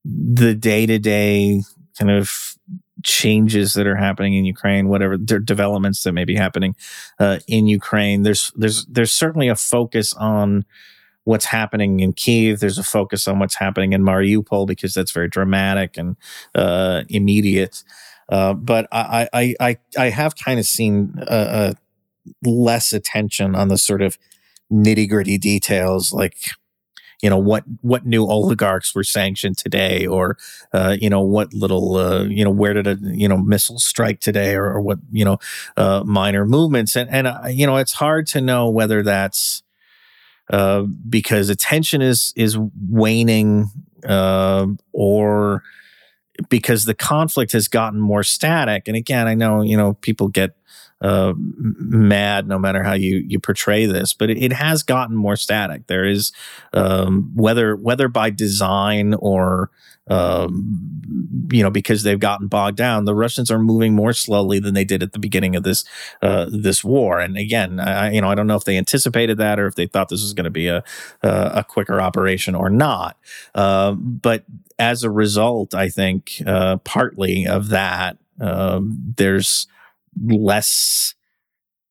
[0.04, 1.62] the day to day
[1.98, 2.56] kind of
[3.04, 6.76] changes that are happening in Ukraine, whatever the developments that may be happening
[7.20, 8.24] uh, in Ukraine.
[8.24, 10.66] There's there's there's certainly a focus on
[11.24, 12.60] what's happening in Kiev.
[12.60, 16.16] There's a focus on what's happening in Mariupol because that's very dramatic and
[16.56, 17.84] uh, immediate.
[18.30, 21.16] Uh, but I, I I I have kind of seen
[22.44, 24.18] less attention on the sort of
[24.72, 26.36] nitty gritty details like
[27.22, 30.38] you know what what new oligarchs were sanctioned today or
[30.74, 34.20] uh, you know what little uh, you know where did a you know missile strike
[34.20, 35.38] today or, or what you know
[35.78, 36.96] uh, minor movements.
[36.96, 39.64] And and uh, you know it's hard to know whether that's
[40.50, 42.58] uh, because attention is is
[42.90, 43.70] waning
[44.06, 45.64] uh, or
[46.50, 48.88] because the conflict has gotten more static.
[48.88, 50.56] And again i know you know people get
[51.02, 55.36] uh, mad no matter how you you portray this but it, it has gotten more
[55.36, 55.88] static.
[55.88, 56.32] There is
[56.74, 59.72] um, whether whether by design or
[60.08, 64.74] um, you know because they've gotten bogged down the russians are moving more slowly than
[64.74, 65.86] they did at the beginning of this
[66.22, 67.20] uh, this war.
[67.20, 69.88] And again I, you know i don't know if they anticipated that or if they
[69.88, 70.84] thought this was going to be a
[71.24, 73.18] a quicker operation or not.
[73.56, 74.46] Uh, but
[74.78, 79.68] as a result i think uh, partly of that um, there's
[80.20, 81.16] less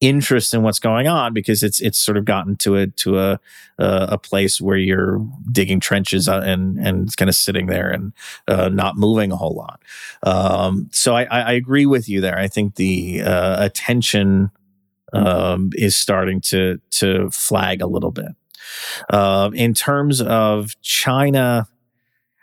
[0.01, 3.33] interest in what's going on because it's it's sort of gotten to a to a
[3.79, 7.91] uh, a place where you're digging trenches uh, and and it's kind of sitting there
[7.91, 8.13] and
[8.49, 9.83] uh, not moving a whole lot.
[10.23, 12.39] Um, so I, I agree with you there.
[12.39, 14.51] I think the uh, attention
[15.13, 18.33] um, is starting to to flag a little bit.
[19.11, 21.69] Uh, in terms of China,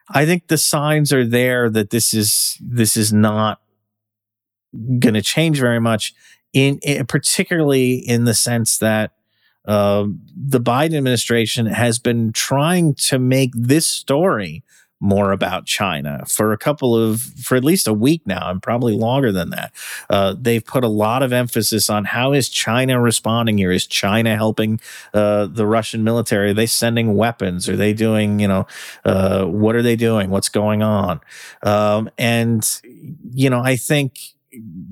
[0.09, 3.61] I think the signs are there that this is this is not
[4.73, 6.13] going to change very much
[6.53, 9.11] in, in, particularly in the sense that
[9.67, 14.63] uh, the Biden administration has been trying to make this story
[14.99, 18.93] more about China for a couple of, for at least a week now, and probably
[18.93, 19.71] longer than that.
[20.09, 23.71] Uh, they've put a lot of emphasis on how is China responding here?
[23.71, 24.79] Is China helping
[25.13, 26.49] uh, the Russian military?
[26.49, 27.69] Are they sending weapons?
[27.69, 28.65] Are they doing, you know,
[29.05, 30.31] uh, what are they doing?
[30.31, 31.19] What's going on?
[31.61, 32.67] Um, and,
[33.31, 34.19] you know, I think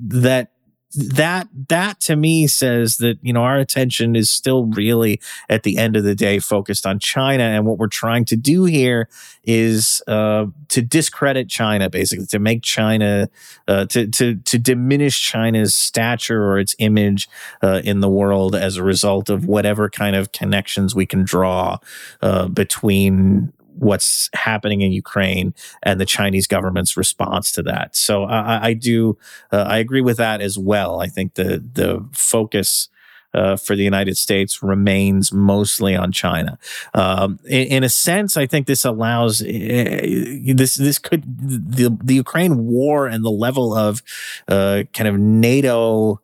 [0.08, 0.50] that
[0.96, 5.76] that that to me says that you know our attention is still really at the
[5.76, 7.42] end of the day focused on China.
[7.42, 9.08] And what we're trying to do here
[9.44, 13.28] is uh, to discredit China basically to make China
[13.68, 17.28] uh, to to to diminish China's stature or its image
[17.62, 21.78] uh, in the world as a result of whatever kind of connections we can draw
[22.22, 27.96] uh, between what's happening in Ukraine and the Chinese government's response to that.
[27.96, 29.18] So I, I do
[29.52, 31.00] uh, I agree with that as well.
[31.00, 32.88] I think the the focus.
[33.34, 36.58] Uh, for the United States remains mostly on China.
[36.94, 42.14] Um, in, in, a sense, I think this allows uh, this this could the the
[42.14, 44.02] Ukraine war and the level of
[44.48, 46.22] uh, kind of NATO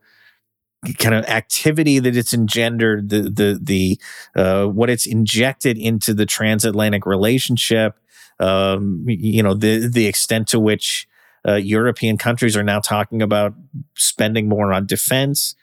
[0.99, 4.01] kind of activity that it's engendered, the the the
[4.35, 7.99] uh, what it's injected into the transatlantic relationship,
[8.41, 11.07] um, you know, the the extent to which
[11.47, 13.55] uh, European countries are now talking about
[13.97, 15.55] spending more on defense.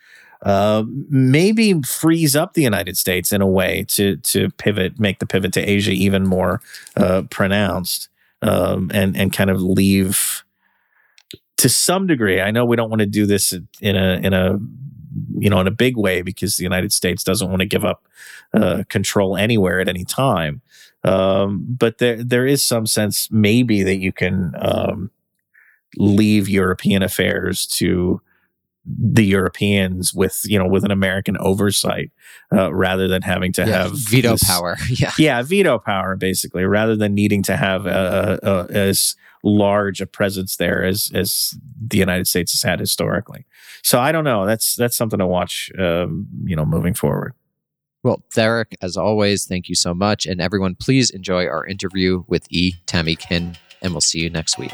[0.41, 5.25] Uh, maybe frees up the United States in a way to to pivot, make the
[5.25, 6.61] pivot to Asia even more
[6.95, 8.07] uh, pronounced,
[8.41, 10.45] um, and and kind of leave
[11.57, 12.39] to some degree.
[12.39, 14.57] I know we don't want to do this in a in a
[15.37, 18.03] you know, in a big way because the United States doesn't want to give up
[18.53, 20.61] uh, control anywhere at any time.
[21.03, 25.11] Um, but there, there is some sense maybe that you can um,
[25.97, 28.21] leave European affairs to
[28.85, 32.11] the Europeans with you know with an American oversight
[32.51, 34.77] uh, rather than having to yeah, have veto this, power.
[34.89, 40.01] yeah, yeah, veto power basically, rather than needing to have a, a, a, as large
[40.01, 43.45] a presence there as as the United States has had historically.
[43.83, 44.45] So I don't know.
[44.45, 45.71] That's that's something to watch.
[45.77, 47.33] Um, you know, moving forward.
[48.01, 52.47] Well, Derek, as always, thank you so much, and everyone, please enjoy our interview with
[52.49, 52.75] E.
[52.85, 54.71] Tammy Kim, and we'll see you next week.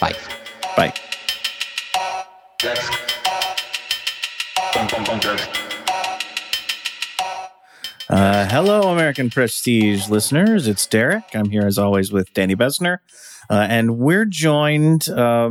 [0.00, 0.14] Bye.
[0.76, 0.94] Bye.
[8.08, 10.66] Uh, hello, American Prestige listeners.
[10.66, 11.24] It's Derek.
[11.34, 12.98] I'm here as always with Danny Bessner,
[13.50, 15.50] Uh, and we're joined, uh,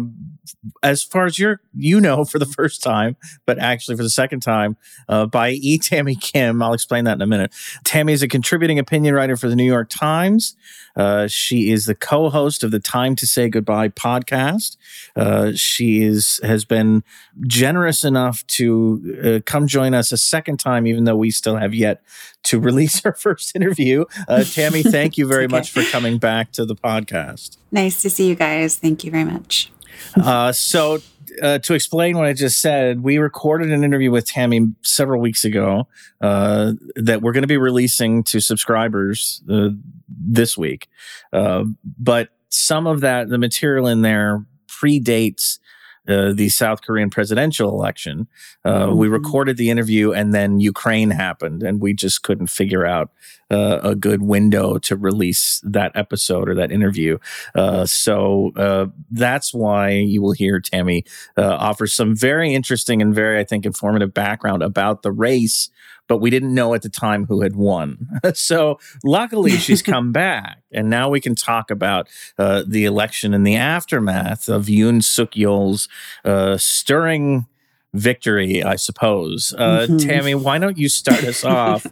[0.84, 4.42] as far as you're, you know, for the first time, but actually for the second
[4.42, 4.78] time,
[5.10, 5.78] uh, by E.
[5.78, 6.62] Tammy Kim.
[6.62, 7.54] I'll explain that in a minute.
[7.84, 10.56] Tammy is a contributing opinion writer for the New York Times.
[10.96, 14.78] Uh, she is the co-host of the Time to Say Goodbye podcast.
[15.16, 17.04] Uh, she is has been
[17.46, 21.76] generous enough to uh, come join us a second time, even though we still have
[21.76, 22.02] yet
[22.44, 24.06] to release our first interview.
[24.28, 25.52] Uh, Tammy, thank you very okay.
[25.52, 27.58] much for coming back to the podcast.
[27.72, 28.78] Nice to see you guys.
[28.78, 29.72] Thank you very much.
[30.16, 31.00] Uh, so
[31.42, 35.44] uh, to explain what I just said, we recorded an interview with Tammy several weeks
[35.44, 35.88] ago
[36.22, 39.70] uh, that we're going to be releasing to subscribers uh,
[40.10, 40.88] this week.
[41.32, 45.60] Uh, but some of that, the material in there predates
[46.08, 48.28] uh, the South Korean presidential election.
[48.64, 48.98] Uh, mm-hmm.
[48.98, 53.12] We recorded the interview, and then Ukraine happened, and we just couldn't figure out
[53.50, 57.18] uh, a good window to release that episode or that interview.
[57.56, 61.04] Uh, so uh, that's why you will hear Tammy
[61.38, 65.70] offer some very interesting and very, I think, informative background about the race
[66.08, 68.08] but we didn't know at the time who had won.
[68.34, 73.46] so luckily, she's come back, and now we can talk about uh, the election and
[73.46, 75.88] the aftermath of Yoon Suk Yeol's
[76.26, 77.48] uh, stirring
[77.94, 79.54] victory, I suppose.
[79.58, 79.98] Uh, mm-hmm.
[79.98, 81.86] Tammy, why don't you start us off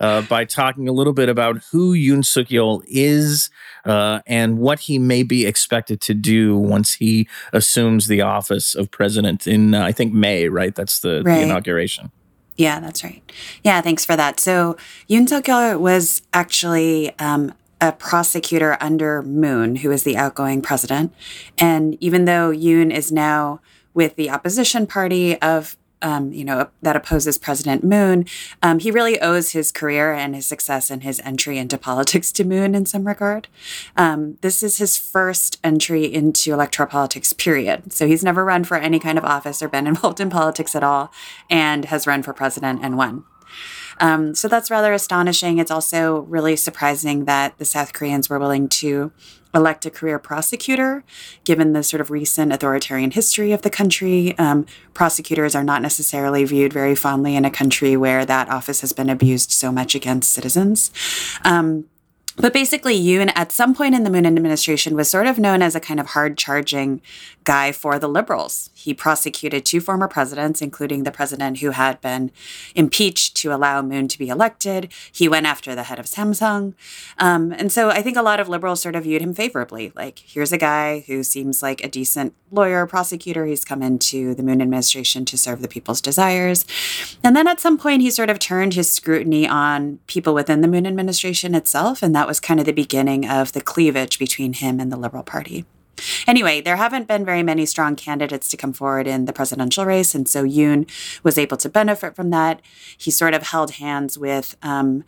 [0.00, 3.50] uh, by talking a little bit about who Yoon Suk Yeol is
[3.84, 8.90] uh, and what he may be expected to do once he assumes the office of
[8.90, 10.74] president in, uh, I think, May, right?
[10.74, 11.36] That's the, right.
[11.36, 12.10] the inauguration.
[12.56, 13.22] Yeah, that's right.
[13.62, 14.40] Yeah, thanks for that.
[14.40, 14.76] So
[15.08, 21.12] Yoon Suk Yeol was actually um, a prosecutor under Moon, who is the outgoing president.
[21.58, 23.60] And even though Yoon is now
[23.92, 28.26] with the opposition party of um, you know, that opposes President Moon,
[28.62, 32.44] um, he really owes his career and his success and his entry into politics to
[32.44, 33.48] Moon in some regard.
[33.96, 37.92] Um, this is his first entry into electoral politics, period.
[37.92, 40.84] So he's never run for any kind of office or been involved in politics at
[40.84, 41.12] all
[41.48, 43.24] and has run for president and won.
[43.98, 45.58] Um, so that's rather astonishing.
[45.58, 49.10] It's also really surprising that the South Koreans were willing to
[49.56, 51.02] elect a career prosecutor,
[51.44, 54.38] given the sort of recent authoritarian history of the country.
[54.38, 58.92] Um, prosecutors are not necessarily viewed very fondly in a country where that office has
[58.92, 60.92] been abused so much against citizens.
[61.44, 61.86] Um,
[62.36, 65.74] But basically, Yoon, at some point in the Moon administration, was sort of known as
[65.74, 67.00] a kind of hard charging
[67.44, 68.70] guy for the liberals.
[68.74, 72.30] He prosecuted two former presidents, including the president who had been
[72.74, 74.92] impeached to allow Moon to be elected.
[75.12, 76.74] He went after the head of Samsung.
[77.18, 79.92] Um, and so I think a lot of liberals sort of viewed him favorably.
[79.94, 83.46] Like, here's a guy who seems like a decent lawyer, prosecutor.
[83.46, 86.64] He's come into the Moon administration to serve the people's desires.
[87.22, 90.68] And then at some point, he sort of turned his scrutiny on people within the
[90.68, 92.02] Moon administration itself.
[92.02, 95.22] And that was kind of the beginning of the cleavage between him and the Liberal
[95.22, 95.64] Party.
[96.26, 100.14] Anyway, there haven't been very many strong candidates to come forward in the presidential race.
[100.14, 100.88] And so Yoon
[101.22, 102.60] was able to benefit from that.
[102.96, 105.04] He sort of held hands with um,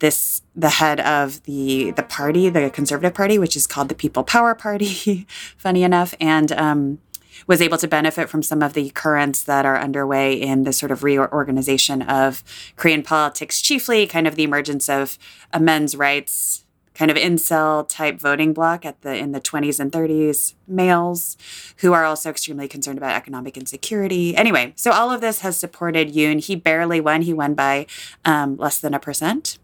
[0.00, 4.24] this the head of the the party, the Conservative Party, which is called the People
[4.24, 6.98] Power Party, funny enough, and um,
[7.46, 10.92] was able to benefit from some of the currents that are underway in the sort
[10.92, 12.42] of reorganization of
[12.76, 15.18] Korean politics, chiefly kind of the emergence of
[15.52, 16.64] a men's rights
[16.94, 21.36] kind of incel type voting bloc at the in the 20s and 30s males
[21.78, 24.36] who are also extremely concerned about economic insecurity.
[24.36, 26.42] Anyway so all of this has supported yoon.
[26.44, 27.22] He barely won.
[27.22, 27.86] He won by
[28.24, 29.58] um, less than a percent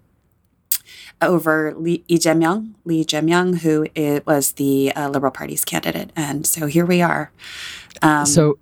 [1.22, 6.66] over Lee Jae-myung, Lee Jae-myung, who it was the uh, Liberal Party's candidate, and so
[6.66, 7.30] here we are.
[8.02, 8.58] Um, so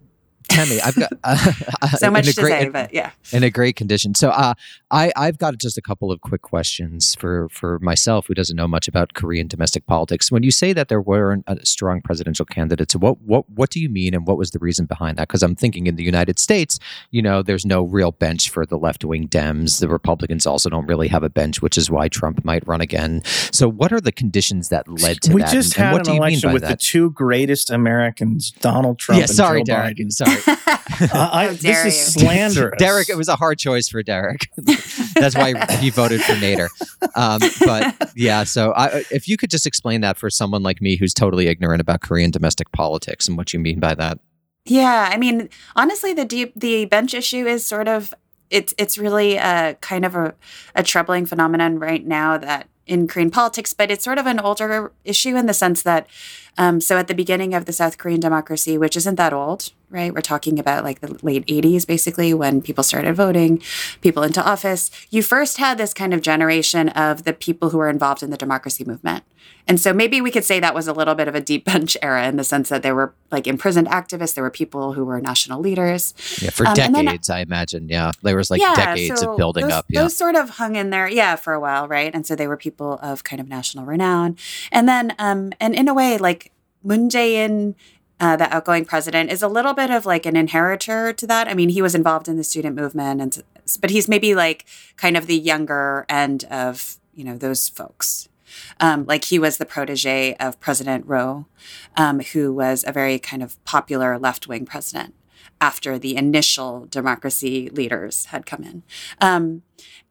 [0.49, 1.37] Tammy, I've got uh,
[1.97, 4.14] so much to great, say, but yeah, in a great condition.
[4.14, 4.55] So, uh,
[4.91, 8.68] I I've got just a couple of quick questions for for myself who doesn't know
[8.68, 10.32] much about Korean domestic politics.
[10.32, 13.89] When you say that there weren't a strong presidential candidates, what what what do you
[13.89, 15.28] mean, and what was the reason behind that?
[15.28, 16.78] Because I'm thinking in the United States,
[17.11, 19.80] you know, there's no real bench for the left wing Dems.
[19.80, 23.22] The Republicans also don't really have a bench, which is why Trump might run again.
[23.53, 25.53] So, what are the conditions that led to we that?
[25.53, 26.78] just and, and had what do an you mean election by with that?
[26.78, 29.97] the two greatest Americans, Donald Trump yeah, and sorry, Joe Derek.
[29.99, 30.12] Biden.
[30.12, 30.57] Sorry.
[31.01, 32.22] Uh, I, this is you.
[32.22, 32.74] slanderous.
[32.78, 34.49] Derek, it was a hard choice for Derek.
[35.14, 36.68] That's why he voted for Nader.
[37.14, 40.97] Um, but yeah, so I, if you could just explain that for someone like me
[40.97, 44.18] who's totally ignorant about Korean domestic politics and what you mean by that.
[44.64, 48.12] Yeah, I mean, honestly, the deep the bench issue is sort of
[48.51, 50.35] it's it's really a kind of a,
[50.74, 54.93] a troubling phenomenon right now that in Korean politics, but it's sort of an older
[55.05, 56.07] issue in the sense that
[56.57, 60.12] um, so at the beginning of the South Korean democracy, which isn't that old, right?
[60.12, 63.62] We're talking about like the late 80s, basically, when people started voting
[64.01, 64.91] people into office.
[65.11, 68.36] You first had this kind of generation of the people who were involved in the
[68.36, 69.24] democracy movement.
[69.66, 71.97] And so maybe we could say that was a little bit of a deep bench
[72.03, 75.20] era in the sense that there were like imprisoned activists, there were people who were
[75.20, 76.14] national leaders.
[76.41, 77.89] Yeah, for Um, and then- decades, I imagine.
[77.89, 79.86] Yeah, there was like decades so of building those, up.
[79.89, 82.14] Yeah, Those sort of hung in there, yeah, for a while, right?
[82.14, 84.36] And so they were people of kind of national renown.
[84.72, 86.51] And then, um, and in a way, like
[86.82, 87.74] Moon Jae-in,
[88.21, 91.49] uh, the outgoing president, is a little bit of like an inheritor to that.
[91.49, 93.43] I mean, he was involved in the student movement, and
[93.81, 94.64] but he's maybe like
[94.97, 98.29] kind of the younger end of you know those folks.
[98.81, 101.47] Um, like he was the protege of President Roh,
[101.97, 105.14] um, who was a very kind of popular left wing president
[105.61, 108.83] after the initial democracy leaders had come in.
[109.21, 109.62] Um,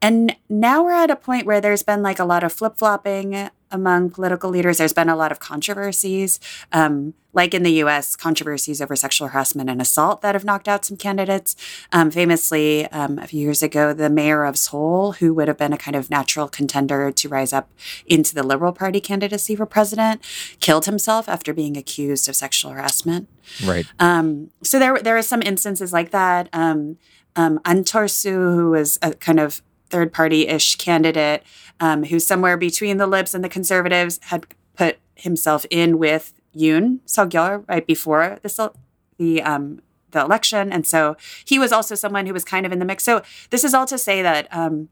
[0.02, 3.50] and now we're at a point where there's been like a lot of flip flopping
[3.72, 4.78] among political leaders.
[4.78, 6.40] There's been a lot of controversies,
[6.72, 10.86] um, like in the US, controversies over sexual harassment and assault that have knocked out
[10.86, 11.56] some candidates.
[11.92, 15.74] Um, famously, um, a few years ago, the mayor of Seoul, who would have been
[15.74, 17.70] a kind of natural contender to rise up
[18.06, 20.22] into the Liberal Party candidacy for president,
[20.60, 23.28] killed himself after being accused of sexual harassment.
[23.66, 23.86] right.
[24.00, 26.50] Um, so there, there are some instances like that.
[26.54, 26.98] Um,
[27.36, 31.44] um, Ahn Cheol-soo, who was a kind of third party ish candidate,
[31.80, 37.00] um, who's somewhere between the Libs and the Conservatives, had put himself in with Yoon
[37.06, 38.72] Suk-yeol right before the
[39.18, 39.82] the um,
[40.12, 41.16] the election, and so
[41.46, 43.04] he was also someone who was kind of in the mix.
[43.04, 44.90] So this is all to say that um,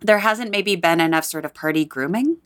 [0.00, 2.38] there hasn't maybe been enough sort of party grooming.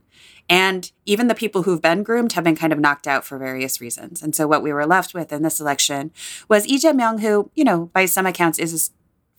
[0.48, 3.80] And even the people who've been groomed have been kind of knocked out for various
[3.80, 4.22] reasons.
[4.22, 6.10] And so what we were left with in this election
[6.48, 8.90] was Lee Jae-myung, who, you know, by some accounts is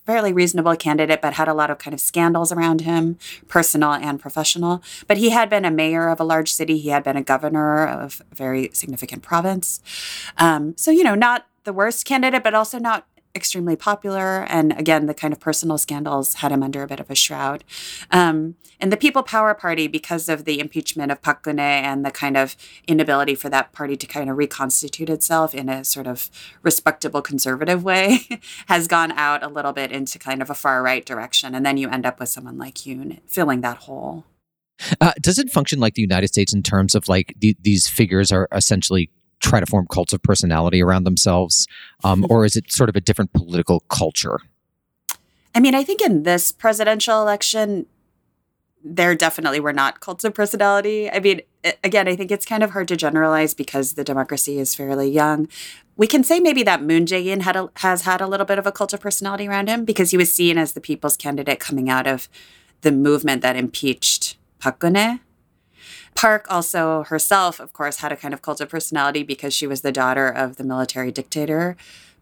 [0.05, 4.19] fairly reasonable candidate, but had a lot of kind of scandals around him, personal and
[4.19, 4.83] professional.
[5.07, 6.77] But he had been a mayor of a large city.
[6.77, 9.81] He had been a governor of a very significant province.
[10.37, 14.43] Um, so, you know, not the worst candidate, but also not extremely popular.
[14.49, 17.63] And again, the kind of personal scandals had him under a bit of a shroud.
[18.11, 22.11] Um, and the People Power Party, because of the impeachment of Park Geun-hye and the
[22.11, 22.55] kind of
[22.87, 26.29] inability for that party to kind of reconstitute itself in a sort of
[26.61, 28.19] respectable conservative way,
[28.67, 31.55] has gone out a little bit into kind of a far right direction.
[31.55, 34.25] And then you end up with someone like Yoon filling that hole.
[34.99, 38.31] Uh, does it function like the United States in terms of like the, these figures
[38.31, 39.09] are essentially
[39.43, 41.67] try to form cults of personality around themselves,
[42.03, 44.39] um, or is it sort of a different political culture?
[45.55, 47.85] I mean, I think in this presidential election,
[48.83, 51.09] there definitely were not cults of personality.
[51.09, 51.41] I mean,
[51.83, 55.47] again, I think it's kind of hard to generalize because the democracy is fairly young.
[55.95, 58.67] We can say maybe that Moon Jae-in had a, has had a little bit of
[58.67, 61.89] a cult of personality around him because he was seen as the people's candidate coming
[61.89, 62.27] out of
[62.81, 65.19] the movement that impeached Park Geun-hye.
[66.15, 69.81] Park also herself, of course, had a kind of cult of personality because she was
[69.81, 71.75] the daughter of the military dictator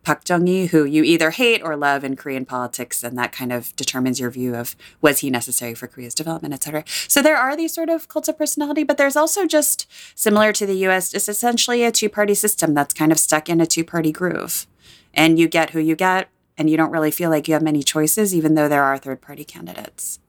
[0.04, 3.76] Park Chung-hee, who you either hate or love in Korean politics, and that kind of
[3.76, 6.84] determines your view of was he necessary for Korea's development, et cetera.
[7.08, 10.66] So there are these sort of cults of personality, but there's also just similar to
[10.66, 11.14] the U.S.
[11.14, 14.66] It's essentially a two-party system that's kind of stuck in a two-party groove,
[15.14, 17.84] and you get who you get, and you don't really feel like you have many
[17.84, 20.20] choices, even though there are third-party candidates.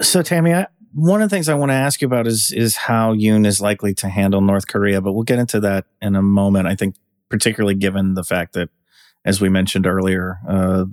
[0.00, 0.52] So, Tammy,
[0.94, 3.60] one of the things I want to ask you about is is how Yoon is
[3.60, 6.66] likely to handle North Korea, but we'll get into that in a moment.
[6.66, 6.96] I think,
[7.28, 8.68] particularly given the fact that
[9.24, 10.84] as we mentioned earlier, uh,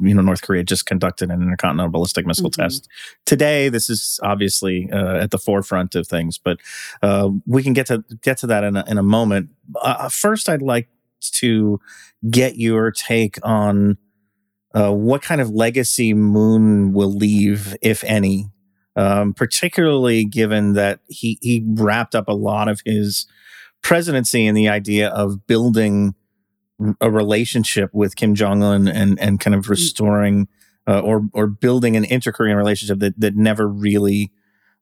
[0.00, 2.62] you know, North Korea just conducted an intercontinental ballistic missile mm-hmm.
[2.62, 2.88] test
[3.24, 3.68] today.
[3.68, 6.58] This is obviously uh, at the forefront of things, but
[7.02, 9.50] uh, we can get to get to that in a, in a moment.
[9.80, 10.88] Uh, first, I'd like
[11.20, 11.80] to
[12.28, 13.98] get your take on
[14.74, 18.50] uh, what kind of legacy Moon will leave, if any.
[18.96, 23.26] Um, particularly given that he he wrapped up a lot of his
[23.82, 26.14] presidency in the idea of building
[27.00, 29.68] a relationship with Kim Jong Un and and kind of mm.
[29.68, 30.48] restoring
[30.86, 34.32] uh, or or building an inter-Korean relationship that that never really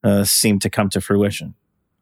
[0.05, 1.55] uh, seemed to come to fruition.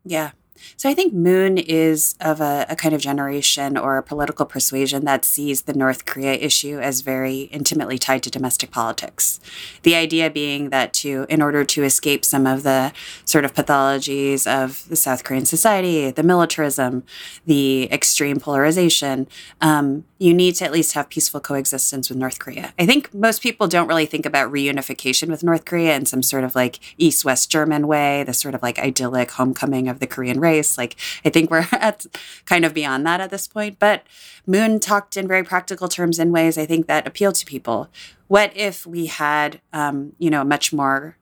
[0.04, 0.32] Yeah,
[0.76, 5.04] so I think Moon is of a, a, kind of generation or a political persuasion
[5.04, 9.40] that sees the North Korea issue as very intimately tied to domestic politics.
[9.82, 12.92] The idea being that to in order to escape some of the
[13.24, 17.04] sort of pathologies of the South Korean society, the militarism,
[17.46, 19.26] the extreme polarization,
[19.60, 22.72] um, you need to at least have peaceful coexistence with North Korea.
[22.78, 26.44] I think most people don't really think about reunification with North Korea in some sort
[26.44, 30.38] of like East West German way, the sort of like idyllic homecoming of the Korean
[30.38, 30.78] race.
[30.78, 30.94] Like,
[31.24, 32.06] I think we're at
[32.44, 33.80] kind of beyond that at this point.
[33.80, 34.04] But
[34.46, 37.88] Moon talked in very practical terms in ways I think that appealed to people.
[38.28, 41.16] What if we had, um, you know, much more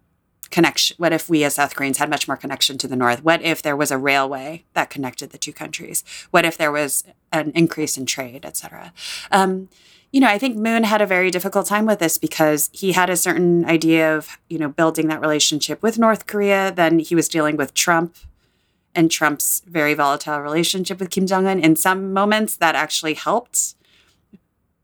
[0.51, 0.96] connection?
[0.98, 3.22] What if we as South Koreans had much more connection to the North?
[3.22, 6.05] What if there was a railway that connected the two countries?
[6.30, 8.92] What if there was an increase in trade, et cetera?
[9.30, 9.68] Um,
[10.12, 13.09] you know, I think Moon had a very difficult time with this because he had
[13.09, 16.72] a certain idea of, you know, building that relationship with North Korea.
[16.72, 18.16] Then he was dealing with Trump
[18.92, 21.61] and Trump's very volatile relationship with Kim Jong un.
[21.61, 23.76] In some moments, that actually helped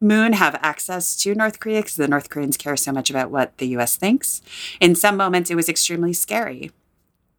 [0.00, 3.56] Moon have access to North Korea because the North Koreans care so much about what
[3.58, 4.42] the US thinks.
[4.80, 6.70] In some moments, it was extremely scary.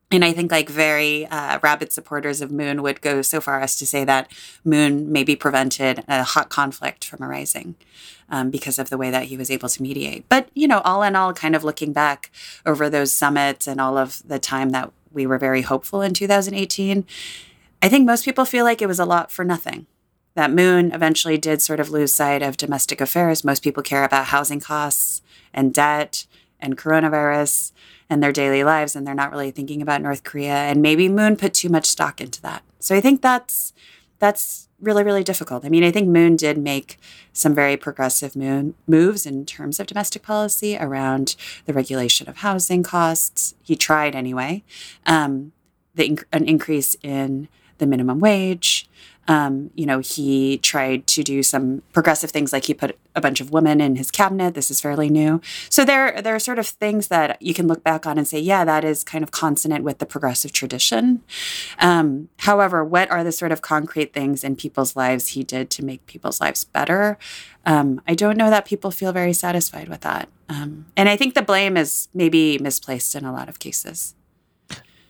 [0.10, 3.76] And I think like very uh, rabid supporters of Moon would go so far as
[3.78, 4.32] to say that
[4.64, 7.76] Moon maybe prevented a hot conflict from arising
[8.30, 10.28] um, because of the way that he was able to mediate.
[10.30, 12.32] But, you know, all in all, kind of looking back
[12.66, 17.06] over those summits and all of the time that we were very hopeful in 2018,
[17.82, 19.88] I think most people feel like it was a lot for nothing
[20.38, 23.44] that Moon eventually did sort of lose sight of domestic affairs.
[23.44, 26.28] Most people care about housing costs and debt
[26.60, 27.72] and coronavirus
[28.08, 30.54] and their daily lives, and they're not really thinking about North Korea.
[30.54, 32.62] And maybe Moon put too much stock into that.
[32.78, 33.74] So I think that's
[34.20, 35.66] that's really really difficult.
[35.66, 37.00] I mean, I think Moon did make
[37.34, 41.36] some very progressive moon moves in terms of domestic policy around
[41.66, 43.56] the regulation of housing costs.
[43.64, 44.64] He tried anyway.
[45.08, 45.54] Um,
[45.96, 47.48] the an increase in
[47.80, 48.88] the minimum wage.
[49.28, 53.42] Um, you know, he tried to do some progressive things, like he put a bunch
[53.42, 54.54] of women in his cabinet.
[54.54, 55.42] This is fairly new.
[55.70, 58.40] So there, there are sort of things that you can look back on and say,
[58.40, 61.24] yeah, that is kind of consonant with the progressive tradition.
[61.80, 65.84] Um, however, what are the sort of concrete things in people's lives he did to
[65.84, 67.18] make people's lives better?
[67.66, 70.30] Um, I don't know that people feel very satisfied with that.
[70.50, 74.16] Um, and I think the blame is maybe misplaced in a lot of cases.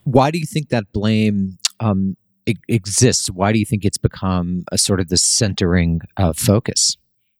[0.03, 2.17] Why do you think that blame um,
[2.67, 6.97] exists, why do you think it's become a sort of the centering uh, focus?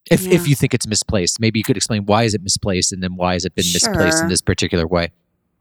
[0.10, 0.36] If, yeah.
[0.36, 3.16] if you think it's misplaced, maybe you could explain why is it misplaced and then
[3.16, 3.92] why has it been sure.
[3.92, 5.12] misplaced in this particular way?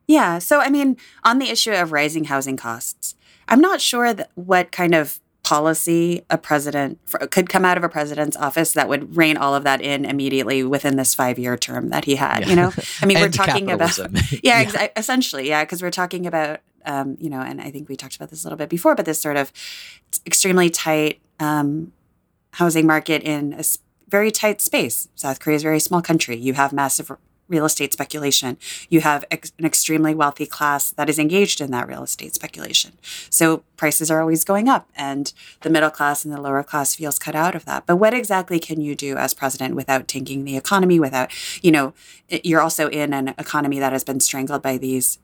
[0.06, 0.38] Yeah.
[0.38, 3.16] So, I mean, on the issue of rising housing costs,
[3.48, 7.84] I'm not sure that what kind of policy a president for, could come out of
[7.84, 11.56] a president's office that would rein all of that in immediately within this five year
[11.56, 12.40] term that he had.
[12.40, 12.48] Yeah.
[12.48, 14.06] You know, I mean, we're talking about yeah,
[14.42, 14.58] yeah.
[14.58, 18.16] Ex- essentially, yeah, because we're talking about um, you know, and I think we talked
[18.16, 19.52] about this a little bit before, but this sort of
[20.24, 21.92] extremely tight um,
[22.52, 23.64] housing market in a
[24.08, 25.08] very tight space.
[25.14, 26.36] South Korea is a very small country.
[26.36, 27.10] You have massive
[27.48, 28.56] real estate speculation.
[28.88, 32.98] You have ex- an extremely wealthy class that is engaged in that real estate speculation.
[33.30, 35.32] So prices are always going up, and
[35.62, 37.86] the middle class and the lower class feels cut out of that.
[37.86, 40.98] But what exactly can you do as president without tanking the economy?
[40.98, 41.30] Without,
[41.62, 41.94] you know,
[42.28, 45.18] you're also in an economy that has been strangled by these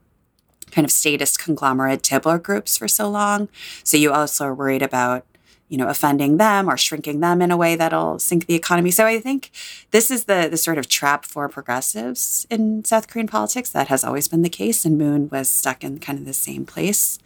[0.72, 3.48] kind of statist conglomerate chaebol groups for so long.
[3.84, 5.24] So you also are worried about
[5.72, 8.90] you know, offending them or shrinking them in a way that'll sink the economy.
[8.90, 9.50] So I think
[9.90, 13.70] this is the the sort of trap for progressives in South Korean politics.
[13.70, 16.66] That has always been the case, and Moon was stuck in kind of the same
[16.66, 17.18] place.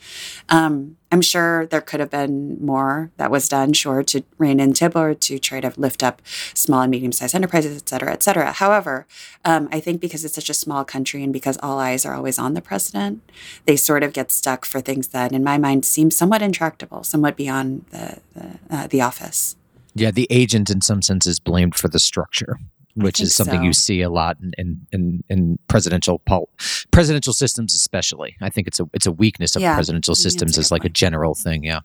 [0.48, 4.72] Um, I'm sure there could have been more that was done, sure, to rein in
[4.72, 6.20] chaebol, to try to lift up
[6.52, 8.52] small and medium sized enterprises, et cetera, et cetera.
[8.52, 9.06] However,
[9.44, 12.38] um, I think because it's such a small country and because all eyes are always
[12.38, 13.22] on the president,
[13.66, 17.36] they sort of get stuck for things that, in my mind, seem somewhat intractable, somewhat
[17.36, 19.54] beyond the, the, uh, the office.
[19.94, 22.58] Yeah, the agent in some sense is blamed for the structure
[22.96, 23.64] which is something so.
[23.64, 26.50] you see a lot in in, in, in presidential pol-
[26.90, 28.36] presidential systems, especially.
[28.40, 30.84] I think it's a it's a weakness of Yeah, presidential systems that's as good like
[30.84, 31.64] a general thing.
[31.64, 31.80] Yeah.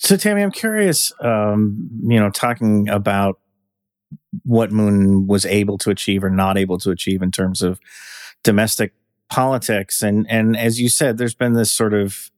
[0.00, 3.40] So, Tammy, I'm curious, um, you know, talking about
[4.44, 7.80] what Moon was able to achieve or not able to achieve in terms of
[8.44, 8.94] domestic
[9.28, 10.00] politics.
[10.00, 12.30] And, and as you said, there's been this sort of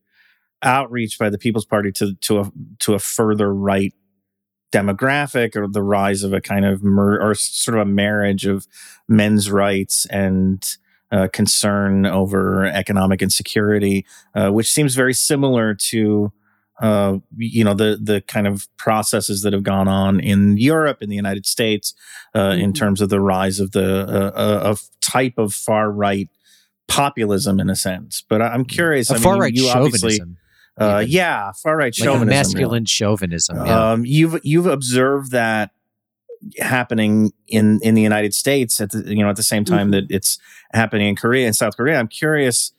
[0.63, 3.93] outreach by the People's Party to, to a, to a further right
[4.73, 8.67] demographic or the rise of a kind of mer- or sort of a marriage of
[9.09, 10.77] men's rights and
[11.13, 16.33] uh, concern over economic insecurity, uh, which seems very similar to
[16.81, 21.11] uh, you know the the kind of processes that have gone on in Europe, in
[21.11, 21.93] the United States,
[22.35, 22.77] uh, in Mhm.
[22.77, 26.29] terms of the rise of the uh, uh, of type of far right
[26.89, 28.23] populism, in a sense.
[28.29, 29.11] But I'm curious.
[29.11, 30.37] A I mean, far you- right you obviously, chauvinism.
[30.81, 32.29] Uh, yeah, far right like chauvinism.
[32.29, 33.57] masculine chauvinism.
[33.67, 33.93] Yeah.
[33.93, 35.71] Um, you've you've observed that
[36.59, 39.93] happening in in the United States at the you know at the same time Mhm.
[39.93, 40.39] that it's
[40.73, 41.99] happening in Korea and South Korea.
[41.99, 42.73] I'm curious,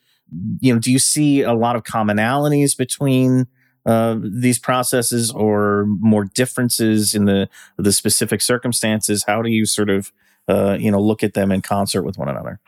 [0.60, 3.47] you know, do you see a lot of commonalities between
[3.86, 9.26] uh, these processes or more differences in the the specific circumstances?
[9.28, 10.12] How do you sort of
[10.47, 12.60] uh, you know look at them in concert with one another?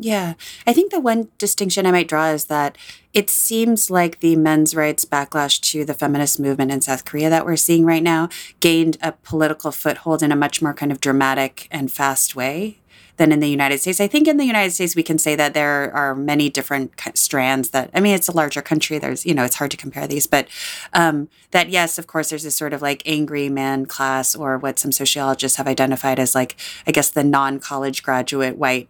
[0.00, 0.34] Yeah.
[0.66, 2.78] I think the one distinction I might draw is that
[3.12, 7.44] it seems like the men's rights backlash to the feminist movement in South Korea that
[7.44, 8.30] we're seeing right now
[8.60, 12.78] gained a political foothold in a much more kind of dramatic and fast way
[13.18, 14.00] than in the United States.
[14.00, 17.68] I think in the United States, we can say that there are many different strands
[17.70, 18.98] that, I mean, it's a larger country.
[18.98, 20.48] There's, you know, it's hard to compare these, but
[20.94, 24.78] um, that, yes, of course, there's this sort of like angry man class or what
[24.78, 28.88] some sociologists have identified as like, I guess, the non college graduate white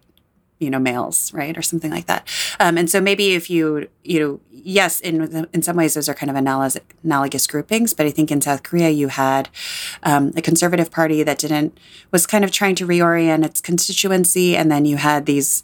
[0.61, 2.27] you know males right or something like that.
[2.59, 6.13] Um, and so maybe if you you know yes in in some ways those are
[6.13, 9.49] kind of analogous, analogous groupings but i think in south korea you had
[10.03, 11.77] um, a conservative party that didn't
[12.11, 15.63] was kind of trying to reorient its constituency and then you had these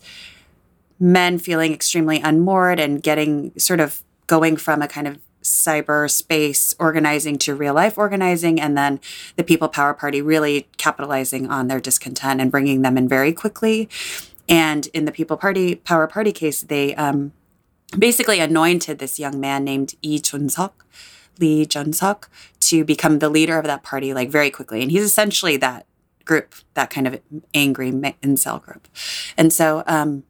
[0.99, 7.37] men feeling extremely unmoored and getting sort of going from a kind of cyberspace organizing
[7.37, 8.99] to real life organizing and then
[9.37, 13.87] the people power party really capitalizing on their discontent and bringing them in very quickly
[14.47, 17.33] and in the People Party Power Party case, they um,
[17.97, 20.85] basically anointed this young man named Lee Chun Suk,
[21.39, 22.29] Lee Jun Suk,
[22.61, 24.81] to become the leader of that party like very quickly.
[24.81, 25.85] And he's essentially that
[26.25, 27.19] group, that kind of
[27.53, 28.87] angry incel group.
[29.37, 30.23] And so, um,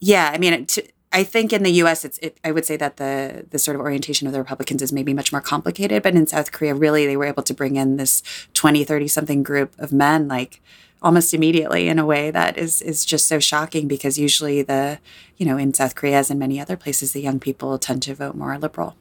[0.00, 2.96] yeah, I mean, to, I think in the U.S., it's it, I would say that
[2.96, 6.02] the the sort of orientation of the Republicans is maybe much more complicated.
[6.02, 8.22] But in South Korea, really, they were able to bring in this
[8.54, 10.60] 20, 30 something group of men, like
[11.04, 14.98] almost immediately in a way that is is just so shocking because usually the
[15.36, 18.14] you know in South Korea as in many other places the young people tend to
[18.14, 18.96] vote more liberal.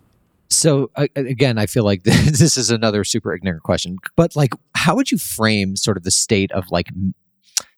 [0.49, 4.95] So uh, again, I feel like this is another super ignorant question, but like, how
[4.95, 6.89] would you frame sort of the state of like?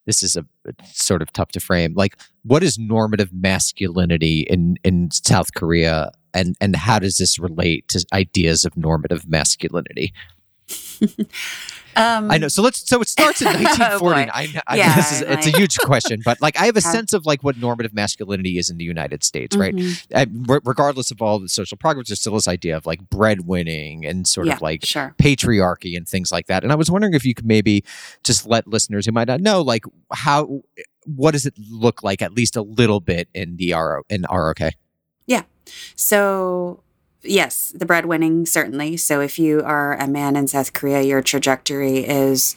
[0.06, 0.46] This is a
[0.94, 1.96] sort of tough to frame.
[1.96, 7.88] Like, what is normative masculinity in in South Korea, and and how does this relate
[7.88, 10.14] to ideas of normative masculinity?
[11.96, 12.48] Um, I know.
[12.48, 12.88] So let's.
[12.88, 14.26] So it starts in Oh, 1940.
[14.26, 14.32] boy.
[14.34, 17.14] I, I, Yeah, this is it's a huge question, but like I have a sense
[17.14, 19.74] of like what normative masculinity is in the United States, right?
[19.74, 20.06] mhm.
[20.14, 24.06] Uh, re- regardless of all the social progress, there's still this idea of like breadwinning
[24.08, 25.16] and sort yeah, of like sure.
[25.18, 26.64] patriarchy and things like that.
[26.64, 27.84] And I was wondering if you could maybe
[28.24, 30.62] just let listeners who might not know, like how,
[31.06, 34.60] what does it look like at least a little bit in the RO in ROK?
[35.28, 35.44] Yeah.
[35.96, 36.84] So,
[37.26, 38.98] yes, the breadwinning, certainly.
[38.98, 42.56] So, if you are a man in South Korea, your trajectory is,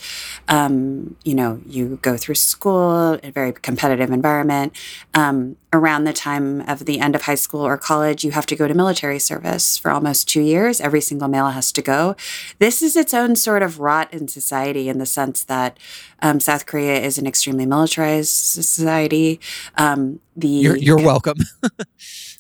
[0.49, 4.75] um, you know, you go through school, a very competitive environment.
[5.15, 8.57] Um, around the time of the end of high school or college, you have to
[8.57, 10.81] go to military service for almost two years.
[10.81, 12.17] Every single male has to go.
[12.59, 15.79] This is its own sort of rot in society in the sense that
[16.23, 19.41] um, South Korea is an extremely militarized society.
[19.77, 21.39] Um, the You're, you're welcome.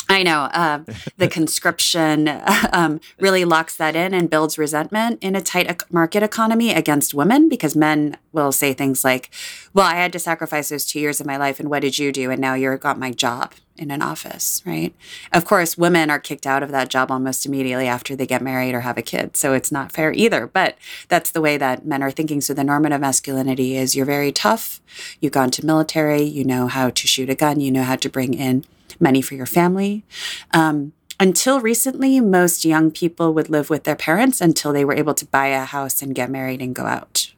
[0.08, 0.44] I know.
[0.52, 0.84] Uh,
[1.18, 2.28] the conscription
[2.72, 7.48] um, really locks that in and builds resentment in a tight market economy against women
[7.48, 9.30] because men will say things like,
[9.74, 12.10] Well, I had to sacrifice those two years of my life, and what did you
[12.12, 12.30] do?
[12.30, 14.92] And now you've got my job in an office, right?
[15.32, 18.74] Of course, women are kicked out of that job almost immediately after they get married
[18.74, 19.36] or have a kid.
[19.36, 20.48] So it's not fair either.
[20.48, 22.40] But that's the way that men are thinking.
[22.40, 24.80] So the normative masculinity is you're very tough,
[25.20, 28.08] you've gone to military, you know how to shoot a gun, you know how to
[28.08, 28.64] bring in
[29.00, 30.04] money for your family.
[30.52, 35.14] Um, until recently, most young people would live with their parents until they were able
[35.14, 37.32] to buy a house and get married and go out.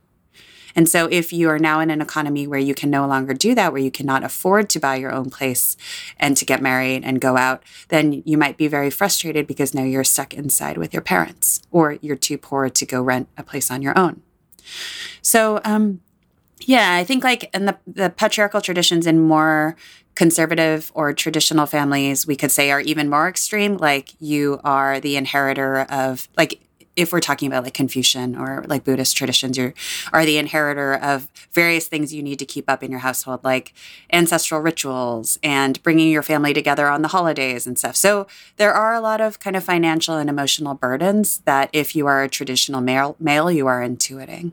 [0.77, 3.55] And so, if you are now in an economy where you can no longer do
[3.55, 5.77] that, where you cannot afford to buy your own place
[6.19, 9.83] and to get married and go out, then you might be very frustrated because now
[9.83, 13.71] you're stuck inside with your parents or you're too poor to go rent a place
[13.71, 14.23] on your own.
[15.23, 16.01] So, um,
[16.61, 19.77] yeah, I think like in the, the patriarchal traditions in more
[20.21, 23.79] conservative or traditional families, we could say are even more extreme.
[23.79, 26.61] Like you are the inheritor of like
[26.95, 29.73] if we're talking about like Confucian or like Buddhist traditions, you
[30.13, 33.73] are the inheritor of various things you need to keep up in your household, like
[34.13, 37.97] ancestral rituals and bringing your family together on the holidays and stuff.
[37.97, 38.27] So
[38.59, 42.23] there are a lot of kind of financial and emotional burdens that if you are
[42.23, 44.53] a traditional male, male you are intuiting.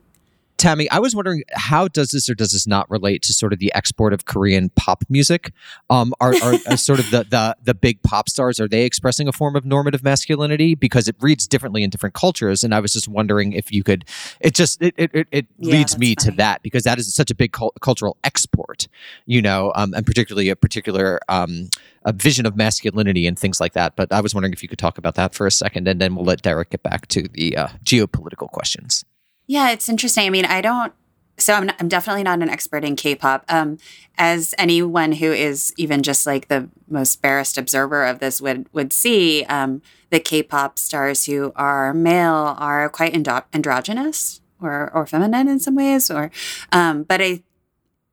[0.57, 3.59] Tammy, I was wondering how does this or does this not relate to sort of
[3.59, 5.51] the export of Korean pop music?
[5.89, 6.33] Um, are,
[6.67, 9.65] are, sort of the, the the big pop stars are they expressing a form of
[9.65, 12.63] normative masculinity because it reads differently in different cultures?
[12.63, 14.05] And I was just wondering if you could.
[14.39, 16.31] It just it it, it yeah, leads me funny.
[16.31, 18.87] to that because that is such a big cult- cultural export,
[19.25, 21.69] you know, um, and particularly a particular um,
[22.03, 23.95] a vision of masculinity and things like that.
[23.95, 26.15] But I was wondering if you could talk about that for a second, and then
[26.15, 29.05] we'll let Derek get back to the uh, geopolitical questions.
[29.47, 30.25] Yeah, it's interesting.
[30.25, 30.93] I mean, I don't.
[31.39, 33.45] So I'm, not, I'm definitely not an expert in K-pop.
[33.47, 33.77] Um,
[34.17, 38.91] as anyone who is even just like the most barest observer of this would would
[38.91, 45.59] see, um, the K-pop stars who are male are quite androgynous or or feminine in
[45.59, 46.09] some ways.
[46.09, 46.31] Or,
[46.71, 47.43] um, but I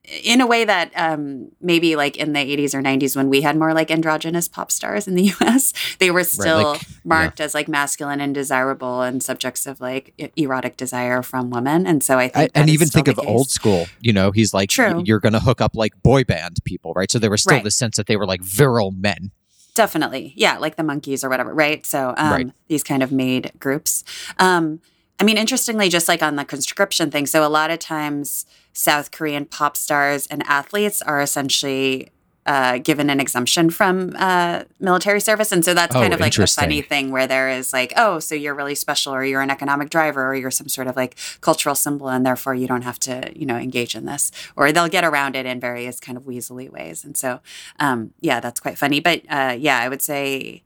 [0.05, 3.57] in a way that um, maybe like in the 80s or 90s when we had
[3.57, 7.47] more like androgynous pop stars in the US, they were still right, like, marked yeah.
[7.47, 11.87] as like masculine and desirable and subjects of like erotic desire from women.
[11.87, 13.27] And so I think, I, and even think of case.
[13.27, 15.03] old school, you know, he's like, True.
[15.07, 17.11] you're going to hook up like boy band people, right?
[17.11, 17.65] So there was still right.
[17.65, 19.31] the sense that they were like virile men.
[19.75, 20.35] Definitely.
[20.37, 20.59] Yeah.
[20.59, 21.53] Like the Monkees or whatever.
[21.53, 21.85] Right.
[21.85, 22.51] So um, right.
[22.69, 24.05] these kind of made groups.
[24.39, 24.81] Um,
[25.21, 29.11] I mean, interestingly, just like on the conscription thing, so a lot of times South
[29.11, 32.11] Korean pop stars and athletes are essentially
[32.47, 35.51] uh, given an exemption from uh, military service.
[35.51, 38.19] And so that's oh, kind of like a funny thing where there is like, oh,
[38.19, 41.17] so you're really special or you're an economic driver or you're some sort of like
[41.41, 44.31] cultural symbol and therefore you don't have to, you know, engage in this.
[44.57, 47.05] Or they'll get around it in various kind of weaselly ways.
[47.05, 47.41] And so,
[47.81, 49.01] um, yeah, that's quite funny.
[49.01, 50.65] But uh, yeah, I would say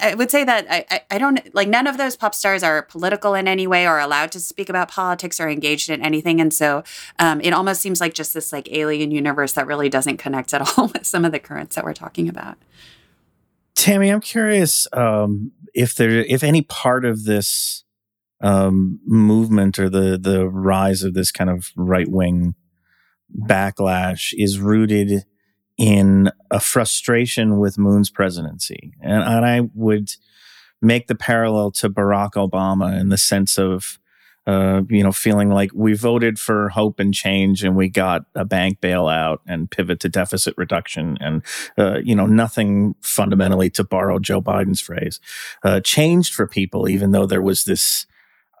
[0.00, 3.34] I would say that I, I don't like none of those pop stars are political
[3.34, 6.40] in any way or allowed to speak about politics or engaged in anything.
[6.40, 6.82] And so
[7.18, 10.62] um, it almost seems like just this like alien universe that really doesn't connect at
[10.78, 12.56] all with some of the currents that we're talking about.
[13.74, 17.84] Tammy, I'm curious um, if there, if any part of this
[18.40, 22.54] um, movement or the the rise of this kind of right wing
[23.34, 25.24] backlash is rooted
[25.78, 28.94] in a frustration with Moon's presidency.
[29.02, 30.12] And, and I would
[30.80, 33.98] make the parallel to Barack Obama in the sense of,
[34.46, 38.44] uh, you know, feeling like we voted for hope and change and we got a
[38.44, 41.42] bank bailout and pivot to deficit reduction and,
[41.76, 45.20] uh, you know, nothing fundamentally, to borrow Joe Biden's phrase,
[45.64, 48.06] uh, changed for people, even though there was this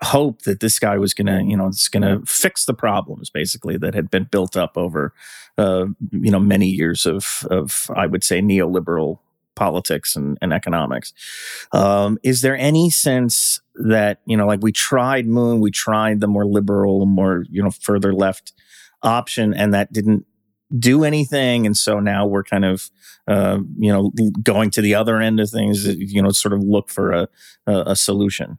[0.02, 3.30] hope that this guy was going to, you know, it's going to fix the problems
[3.30, 5.14] basically that had been built up over,
[5.56, 9.20] uh, you know, many years of, of, I would say, neoliberal
[9.54, 11.14] politics and, and economics.
[11.72, 16.28] Um, is there any sense that, you know, like we tried Moon, we tried the
[16.28, 18.52] more liberal, more, you know, further left
[19.02, 20.26] option, and that didn't
[20.78, 21.64] do anything.
[21.64, 22.90] And so now we're kind of,
[23.26, 26.90] uh, you know, going to the other end of things, you know, sort of look
[26.90, 27.28] for a,
[27.66, 28.58] a, a solution.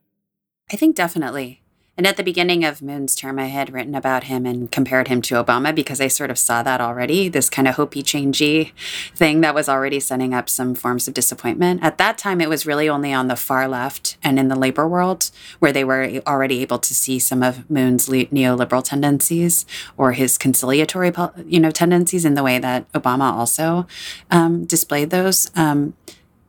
[0.71, 1.61] I think definitely.
[1.97, 5.19] And at the beginning of Moon's term, I had written about him and compared him
[5.23, 8.71] to Obama because I sort of saw that already, this kind of hopey changey
[9.15, 11.81] thing that was already setting up some forms of disappointment.
[11.81, 14.87] At that time, it was really only on the far left and in the labor
[14.87, 19.65] world where they were already able to see some of Moon's neoliberal tendencies
[19.97, 21.11] or his conciliatory,
[21.47, 23.87] you know, tendencies in the way that Obama also
[24.29, 25.49] um, displayed those.
[25.55, 25.95] Um,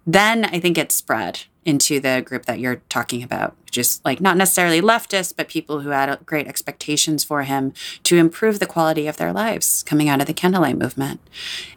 [0.06, 4.38] then I think it spread into the group that you're talking about, just like not
[4.38, 9.18] necessarily leftists but people who had great expectations for him to improve the quality of
[9.18, 11.20] their lives coming out of the candlelight movement.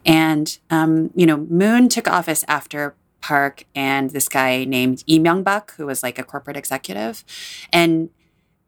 [0.05, 5.75] And, um, you know, Moon took office after Park and this guy named Lee Myung-bak,
[5.75, 7.25] who was like a corporate executive.
[7.73, 8.09] And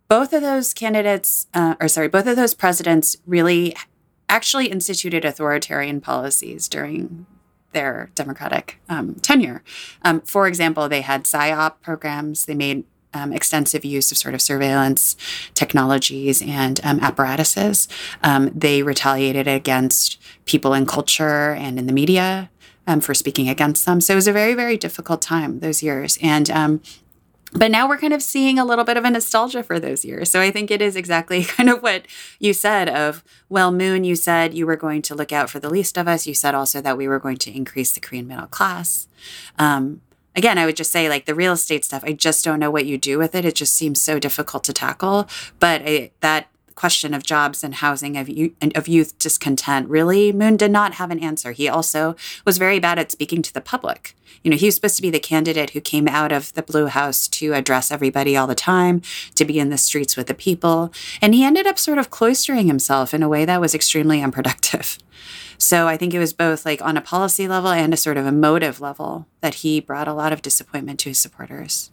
[0.09, 3.74] both of those candidates, uh, or sorry, both of those presidents really
[4.28, 7.26] actually instituted authoritarian policies during
[7.74, 9.63] their democratic um, tenure.
[10.03, 12.45] Um, for example, they had PSYOP programs.
[12.45, 15.15] They made um, extensive use of sort of surveillance
[15.53, 17.88] technologies and um, apparatuses.
[18.24, 22.49] Um, they retaliated against people in culture and in the media
[22.88, 24.01] um, for speaking against them.
[24.01, 26.17] So it was a very, very difficult time those years.
[26.21, 26.49] And
[27.54, 30.30] but now we're kind of seeing a little bit of a nostalgia for those years.
[30.32, 32.08] So I think it is exactly kind of what
[32.39, 35.70] you said of, well, Moon, you said you were going to look out for the
[35.70, 36.28] least of us.
[36.28, 39.08] You said also that we were going to increase the Korean middle class.
[39.60, 40.01] Um,
[40.36, 42.86] again, I would just say like the real estate stuff, I just don't know what
[42.86, 43.45] you do with it.
[43.45, 45.28] It just seems so difficult to tackle.
[45.60, 50.57] But I, that question of jobs and housing of youth, of youth discontent, really, Moon
[50.57, 51.51] did not have an answer.
[51.51, 52.15] He also
[52.45, 54.15] was very bad at speaking to the public.
[54.43, 56.88] You know, he was supposed to be the candidate who came out of the Blue
[56.88, 59.01] House to address everybody all the time,
[59.36, 60.91] to be in the streets with the people.
[61.21, 64.97] And he ended up sort of cloistering himself in a way that was extremely unproductive.
[65.57, 68.26] So I think it was both like on a policy level and a sort of
[68.26, 71.89] emotive level that he brought a lot of disappointment to his supporters.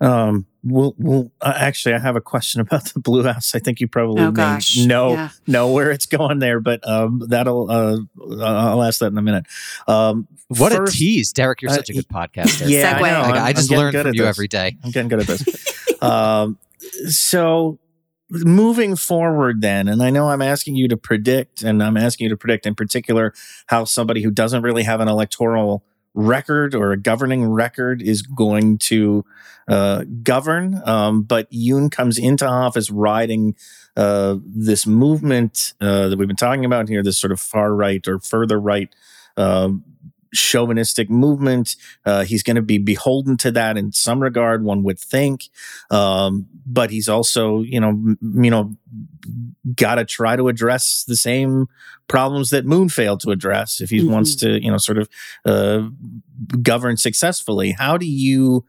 [0.00, 3.54] Um, well, well, uh, actually, I have a question about the Blue House.
[3.54, 4.76] I think you probably oh, gosh.
[4.78, 5.30] know yeah.
[5.46, 7.98] know where it's going there, but um, that'll uh,
[8.42, 9.46] I'll ask that in a minute.
[9.86, 11.62] Um, what first, a tease, Derek!
[11.62, 12.68] You're such a good podcaster.
[12.68, 14.28] Yeah, I, know, I, I just learn from you this.
[14.28, 14.76] every day.
[14.84, 16.02] I'm getting good at this.
[16.02, 16.58] um,
[17.06, 17.78] so
[18.30, 22.28] moving forward then and i know i'm asking you to predict and i'm asking you
[22.28, 23.32] to predict in particular
[23.68, 25.82] how somebody who doesn't really have an electoral
[26.18, 29.24] record or a governing record is going to
[29.68, 30.82] uh, govern.
[30.84, 33.54] Um, but Yoon comes into office riding
[33.96, 38.06] uh, this movement uh, that we've been talking about here, this sort of far right
[38.08, 38.92] or further right
[39.36, 39.84] um,
[40.34, 41.76] chauvinistic movement.
[42.04, 45.44] Uh, he's going to be beholden to that in some regard, one would think.
[45.90, 48.74] Um, but he's also, you know, m- you know,
[49.74, 51.66] got to try to address the same
[52.08, 54.12] problems that Moon failed to address if he mm-hmm.
[54.12, 55.08] wants to, you know, sort of
[55.44, 55.88] uh,
[56.62, 57.72] govern successfully.
[57.72, 58.64] How do you?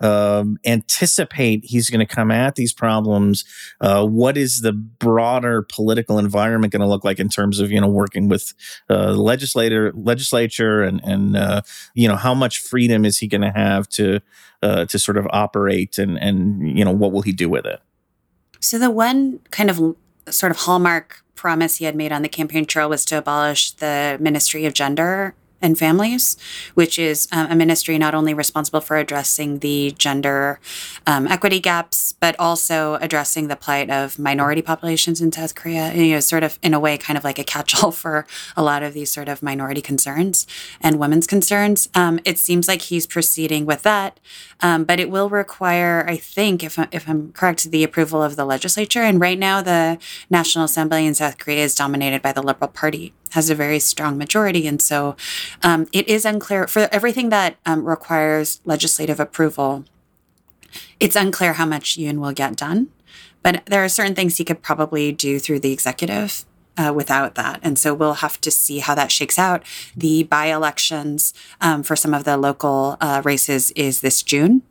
[0.00, 3.44] Um, anticipate he's going to come at these problems?
[3.80, 7.80] Uh, what is the broader political environment going to look like in terms of you
[7.80, 8.54] know working with
[8.90, 11.62] uh, legislator legislature and and uh,
[11.94, 14.20] you know how much freedom is he going to have to
[14.62, 17.80] uh, to sort of operate and and you know what will he do with it?
[18.60, 19.96] So the one kind of
[20.28, 24.18] sort of hallmark promise he had made on the campaign trail was to abolish the
[24.20, 26.36] Ministry of Gender and families,
[26.74, 30.60] which is um, a ministry not only responsible for addressing the gender
[31.06, 35.92] um, equity gaps, but also addressing the plight of minority populations in South Korea.
[35.92, 38.82] You know, sort of in a way, kind of like a catch-all for a lot
[38.82, 40.46] of these sort of minority concerns
[40.80, 41.88] and women's concerns.
[41.94, 44.20] Um, it seems like he's proceeding with that,
[44.60, 48.44] um, but it will require, I think, if if I'm correct, the approval of the
[48.44, 49.02] legislature.
[49.02, 49.98] And right now, the
[50.30, 54.16] National Assembly in South Korea is dominated by the Liberal Party has a very strong
[54.18, 54.66] majority.
[54.66, 55.16] And so
[55.62, 59.84] um, it is unclear for everything that um, requires legislative approval.
[61.00, 62.88] It's unclear how much Yoon will get done,
[63.42, 66.44] but there are certain things he could probably do through the executive.
[66.80, 67.58] Uh, without that.
[67.60, 69.64] And so we'll have to see how that shakes out.
[69.96, 74.62] The by elections um, for some of the local uh, races is this June.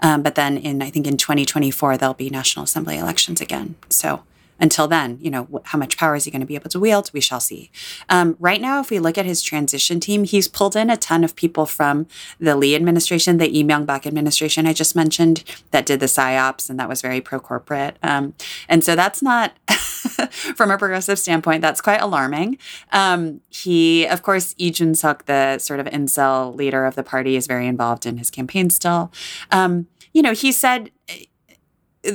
[0.00, 3.74] Um, but then in, I think in 2024, there'll be National Assembly elections again.
[3.88, 4.22] So
[4.60, 7.10] until then, you know, how much power is he going to be able to wield?
[7.12, 7.70] We shall see.
[8.08, 11.24] Um, right now, if we look at his transition team, he's pulled in a ton
[11.24, 12.06] of people from
[12.40, 16.78] the Lee administration, the Lee Myung-bak administration I just mentioned, that did the psyops, and
[16.80, 17.96] that was very pro-corporate.
[18.02, 18.34] Um,
[18.68, 19.52] and so that's not,
[20.30, 22.58] from a progressive standpoint, that's quite alarming.
[22.92, 27.46] Um, he, of course, Lee Jun-suk, the sort of incel leader of the party, is
[27.46, 29.12] very involved in his campaign still.
[29.50, 30.90] Um, you know, he said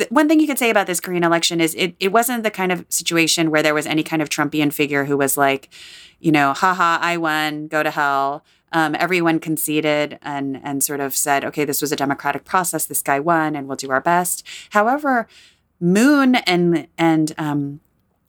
[0.09, 2.71] one thing you could say about this Korean election is it, it wasn't the kind
[2.71, 5.69] of situation where there was any kind of Trumpian figure who was like,
[6.19, 8.43] you know, haha, I won, go to hell.
[8.71, 12.85] Um, everyone conceded and and sort of said, okay, this was a democratic process.
[12.85, 14.43] This guy won, and we'll do our best.
[14.71, 15.27] However,
[15.79, 17.81] Moon and and um,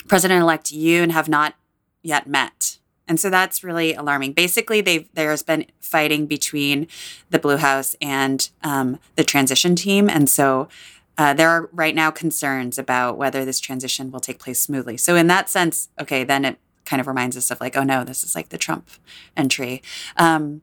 [0.06, 1.54] President-elect Yoon have not
[2.02, 2.78] yet met.
[3.06, 4.32] And so that's really alarming.
[4.32, 6.88] Basically, they there's been fighting between
[7.30, 10.68] the Blue House and um, the transition team, and so
[11.16, 14.96] uh, there are right now concerns about whether this transition will take place smoothly.
[14.96, 18.04] So, in that sense, okay, then it kind of reminds us of like, oh no,
[18.04, 18.88] this is like the Trump
[19.36, 19.82] entry.
[20.16, 20.62] Um,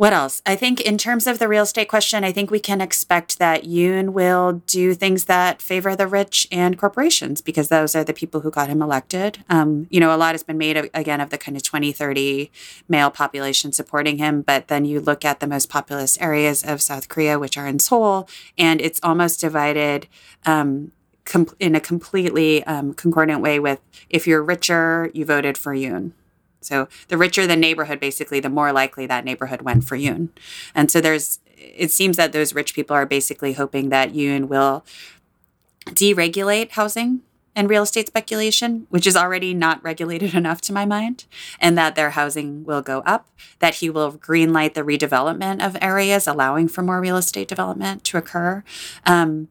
[0.00, 0.40] What else?
[0.46, 3.64] I think in terms of the real estate question, I think we can expect that
[3.64, 8.40] Yoon will do things that favor the rich and corporations because those are the people
[8.40, 9.44] who got him elected.
[9.50, 12.50] Um, you know, a lot has been made of, again of the kind of 2030
[12.88, 17.10] male population supporting him, but then you look at the most populous areas of South
[17.10, 18.26] Korea, which are in Seoul,
[18.56, 20.08] and it's almost divided
[20.46, 20.92] um,
[21.26, 26.12] com- in a completely um, concordant way with if you're richer, you voted for Yoon.
[26.60, 30.28] So the richer the neighborhood, basically, the more likely that neighborhood went for Yoon.
[30.74, 34.84] And so there's, it seems that those rich people are basically hoping that Yoon will
[35.86, 37.22] deregulate housing
[37.56, 41.24] and real estate speculation, which is already not regulated enough to my mind,
[41.58, 46.26] and that their housing will go up, that he will greenlight the redevelopment of areas,
[46.26, 48.62] allowing for more real estate development to occur.
[49.04, 49.48] Um,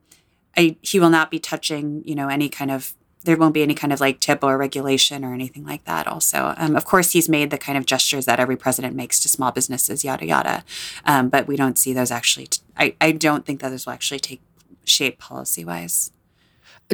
[0.58, 3.74] I, he will not be touching, you know, any kind of there won't be any
[3.74, 6.54] kind of like tip or regulation or anything like that also.
[6.58, 9.52] Um, of course he's made the kind of gestures that every president makes to small
[9.52, 10.64] businesses yada yada.
[11.06, 13.94] Um, but we don't see those actually t- I, I don't think that those will
[13.94, 14.42] actually take
[14.86, 16.12] shape policy wise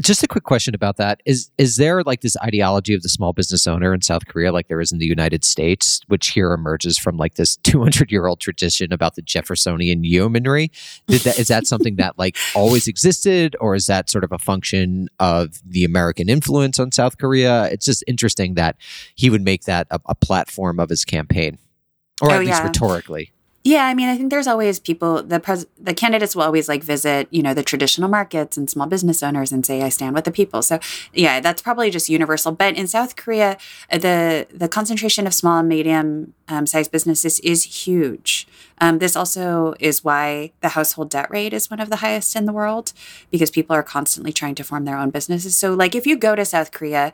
[0.02, 1.22] just a quick question about that.
[1.26, 4.68] Is is there like this ideology of the small business owner in south korea like
[4.68, 8.40] there is in the united states which here emerges from like this 200 year old
[8.40, 10.72] tradition about the jeffersonian yeomanry?
[11.08, 14.40] Did that, is that something that like always existed or is that sort of a
[14.40, 17.66] function of the american influence on south korea?
[17.66, 18.76] It's just interesting that
[19.16, 21.58] he would make that a, a platform of his campaign
[22.22, 22.64] or Oh, at least yeah.
[22.68, 23.32] rhetorically
[23.68, 25.24] Yeah, I mean, I think there's always people.
[25.24, 28.86] The pres, the candidates will always like visit, you know, the traditional markets and small
[28.86, 30.80] business owners and say, "I stand with the people." So,
[31.14, 32.52] yeah, that's probably just universal.
[32.52, 33.58] But in South Korea,
[33.92, 38.48] uh, the the concentration of small and medium um, sized businesses is huge.
[38.78, 42.46] Um, this also is why the household debt rate is one of the highest in
[42.46, 42.94] the world
[43.32, 45.58] because people are constantly trying to form their own businesses.
[45.58, 47.12] So, like, if you go to South Korea,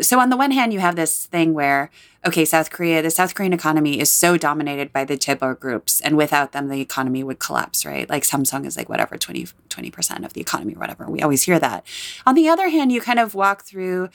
[0.00, 1.90] so on the one hand you have this thing where
[2.26, 6.16] okay south korea the south korean economy is so dominated by the chaebol groups and
[6.16, 8.08] without them the economy would collapse right?
[8.10, 11.08] Like samsung is like whatever 20, 20% of the economy or whatever.
[11.08, 11.86] We always hear that.
[12.26, 14.10] On the other hand you kind of walk through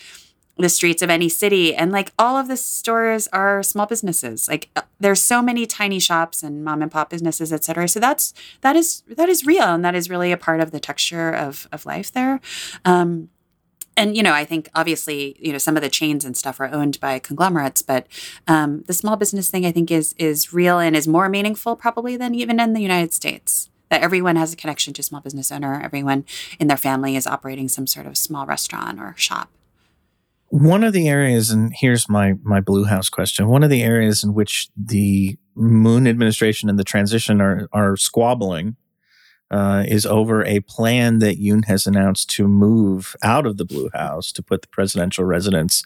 [0.58, 4.48] the streets of any city and like all of the stores are small businesses.
[4.48, 7.88] Like uh, there's so many tiny shops and mom and pop businesses et cetera.
[7.88, 10.80] So that's that is that is real and that is really a part of the
[10.80, 12.40] texture of of life there.
[12.86, 13.30] Um,
[14.02, 16.74] and you know i think obviously you know some of the chains and stuff are
[16.74, 18.08] owned by conglomerates but
[18.48, 22.18] um, the small business thing i think is is real and is more meaningful probably
[22.18, 25.52] than even in the united states that everyone has a connection to a small business
[25.52, 26.26] owner everyone
[26.60, 29.50] in their family is operating some sort of small restaurant or shop
[30.50, 33.48] One of the areas, and here's my my Blue House question.
[33.48, 38.76] One of the areas in which the Moon administration and the transition are are squabbling
[39.52, 43.90] uh, is over a plan that Yoon has announced to move out of the Blue
[43.94, 45.84] House to put the presidential residence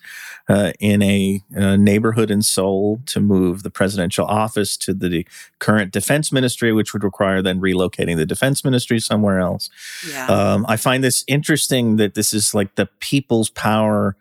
[0.48, 5.92] uh, in a, uh neighborhood in Seoul to move the presidential office to the current
[5.92, 9.70] defense ministry, which would require then relocating the defense ministry somewhere else.
[10.08, 14.16] yeah Um, I find this interesting that this is like the people's power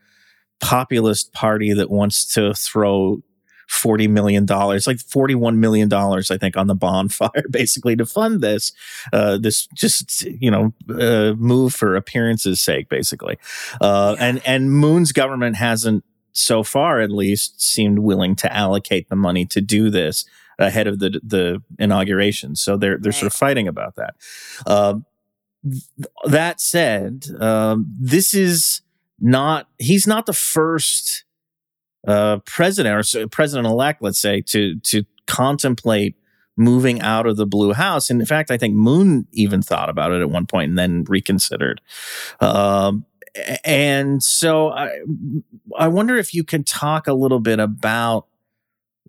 [0.61, 3.23] populist party that wants to throw
[3.71, 8.73] $40 million, like $41 million, I think, on the bonfire, basically to fund this,
[9.13, 13.39] uh, this just, you know, uh, move for appearances sake, basically.
[13.81, 19.17] Uh, and, and Moon's government hasn't, so far at least, seemed willing to allocate the
[19.17, 20.25] money to do this
[20.59, 22.57] ahead of the, the inauguration.
[22.57, 24.15] So they're, they're sort of fighting about that.
[24.67, 25.05] Um,
[26.25, 28.83] that said, um, this is
[29.21, 31.25] not, he's not the first
[32.07, 36.17] uh, president or president elect, let's say, to, to contemplate
[36.57, 38.11] moving out of the blue house.
[38.11, 41.05] And in fact, I think Moon even thought about it at one point and then
[41.05, 41.81] reconsidered.
[42.41, 43.07] Um,
[43.65, 45.01] and so I,
[45.77, 48.27] I wonder if you can talk a little bit about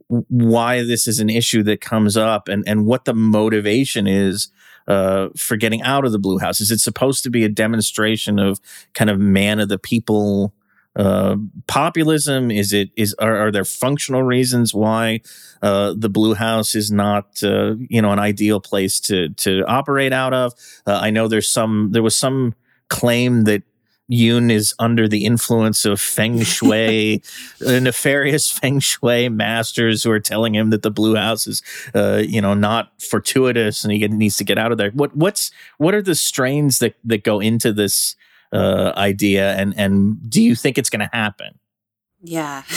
[0.08, 4.50] why this is an issue that comes up and, and what the motivation is
[4.88, 6.62] uh, for getting out of the blue house?
[6.62, 8.60] Is it supposed to be a demonstration of
[8.94, 10.54] kind of man of the people
[10.96, 11.36] uh,
[11.68, 12.52] populism?
[12.52, 15.22] Is it is are, are there functional reasons why
[15.62, 20.14] uh, the blue house is not uh, you know an ideal place to to operate
[20.14, 20.54] out of?
[20.86, 22.56] Uh, I know there's some there was some
[22.88, 23.64] claim that
[24.12, 27.22] Yoon is under the influence of feng shui,
[27.66, 31.62] uh, nefarious feng shui masters who are telling him that the blue house is,
[31.94, 34.92] uh, you know, not fortuitous and he needs to get out of there.
[34.92, 38.16] What what's what are the strains that that go into this
[38.56, 41.60] uh, idea, and and do you think it's going to happen?
[42.22, 42.64] Yeah.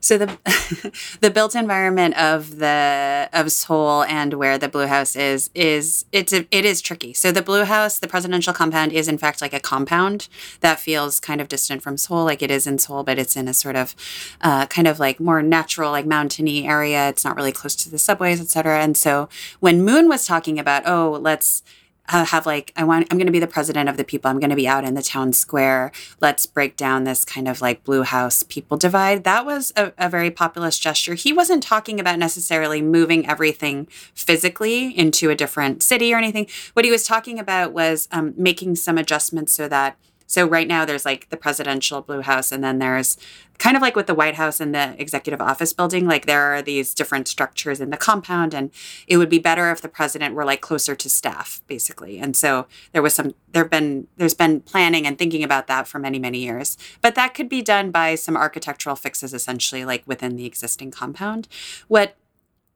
[0.00, 5.50] So the the built environment of the of Seoul and where the Blue House is
[5.54, 7.12] is it's a, it is tricky.
[7.12, 10.28] So the Blue House, the presidential compound, is in fact like a compound
[10.60, 13.46] that feels kind of distant from Seoul, like it is in Seoul, but it's in
[13.46, 13.94] a sort of
[14.40, 17.08] uh, kind of like more natural, like mountainy area.
[17.08, 18.82] It's not really close to the subways, et cetera.
[18.82, 19.28] And so
[19.60, 21.62] when Moon was talking about, oh, let's
[22.10, 24.30] have like I want I'm going to be the president of the people.
[24.30, 25.92] I'm going to be out in the town square.
[26.20, 29.24] Let's break down this kind of like blue house people divide.
[29.24, 31.14] That was a, a very populist gesture.
[31.14, 36.46] He wasn't talking about necessarily moving everything physically into a different city or anything.
[36.74, 39.96] What he was talking about was um, making some adjustments so that
[40.30, 43.16] so right now there's like the presidential blue house and then there's
[43.58, 46.62] kind of like with the White House and the executive office building, like there are
[46.62, 48.70] these different structures in the compound and
[49.08, 52.20] it would be better if the president were like closer to staff basically.
[52.20, 55.98] And so there was some there've been there's been planning and thinking about that for
[55.98, 56.78] many many years.
[57.00, 61.48] But that could be done by some architectural fixes essentially like within the existing compound.
[61.88, 62.14] What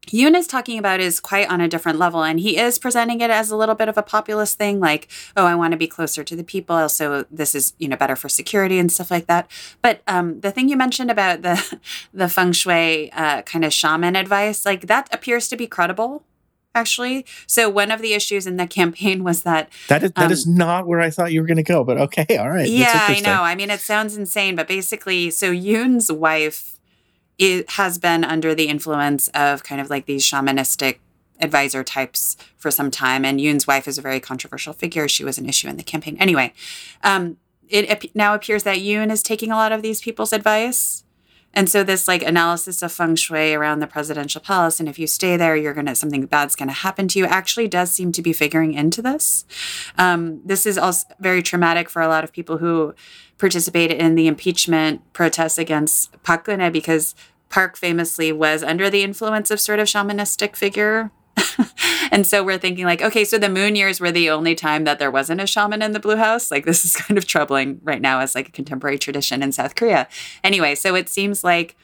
[0.07, 3.31] Yoon is talking about is quite on a different level, and he is presenting it
[3.31, 6.25] as a little bit of a populist thing, like, oh, I want to be closer
[6.25, 6.77] to the people.
[6.77, 9.51] Also, this is you know better for security and stuff like that.
[9.83, 11.79] But um, the thing you mentioned about the
[12.13, 16.25] the feng shui uh, kind of shaman advice, like that appears to be credible.
[16.77, 20.33] Actually, so one of the issues in the campaign was that That is that Um,
[20.33, 22.69] is not where I thought you were going to go, but okay, all right.
[22.69, 23.43] Yeah, I know.
[23.43, 26.74] I mean, it sounds insane, but basically, so Yoon's wife
[27.39, 30.99] it has been under the influence of kind of like these shamanistic
[31.41, 35.09] advisor types for some time, and Yoon's wife is a very controversial figure.
[35.09, 36.17] She was an issue in the campaign.
[36.19, 36.53] Anyway,
[37.03, 37.37] um,
[37.69, 41.05] it now appears that Yoon is taking a lot of these people's advice.
[41.57, 45.07] And so this like analysis of feng shui around the presidential palace, and if you
[45.07, 47.27] stay there, you're gonna something bad's gonna happen to you.
[47.27, 49.45] Actually, does seem to be figuring into this.
[49.97, 52.95] Um, this is also very traumatic for a lot of people who
[53.39, 57.15] participated in the impeachment protests against Park Geun-hye because
[57.49, 61.11] Park famously was under the influence of sort of shamanistic figure.
[62.11, 64.99] and so we're thinking like, okay, so the moon years were the only time that
[64.99, 66.51] there wasn't a shaman in the blue house.
[66.51, 69.75] Like this is kind of troubling right now as like a contemporary tradition in South
[69.75, 70.09] Korea.
[70.43, 71.77] Anyway, so it seems like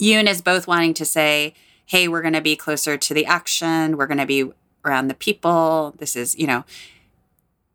[0.00, 1.54] Yoon is both wanting to say,
[1.86, 4.50] hey, we're going to be closer to the action, we're going to be
[4.84, 5.94] around the people.
[5.98, 6.64] This is, you know,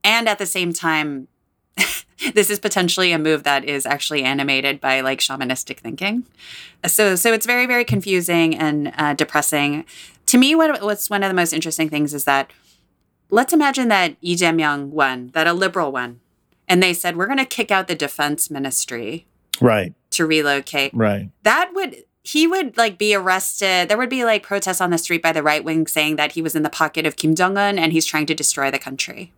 [0.03, 1.27] and at the same time,
[2.33, 6.25] this is potentially a move that is actually animated by like shamanistic thinking.
[6.85, 9.85] So, so it's very, very confusing and uh, depressing.
[10.27, 12.51] To me, what, what's one of the most interesting things is that
[13.29, 16.19] let's imagine that Lee Jae-myung won, that a liberal won,
[16.67, 19.25] and they said we're going to kick out the defense ministry
[19.59, 21.29] Right, to relocate right.
[21.43, 23.89] that would he would like be arrested.
[23.89, 26.41] There would be like protests on the street by the right wing saying that he
[26.41, 29.33] was in the pocket of Kim Jong Un and he's trying to destroy the country.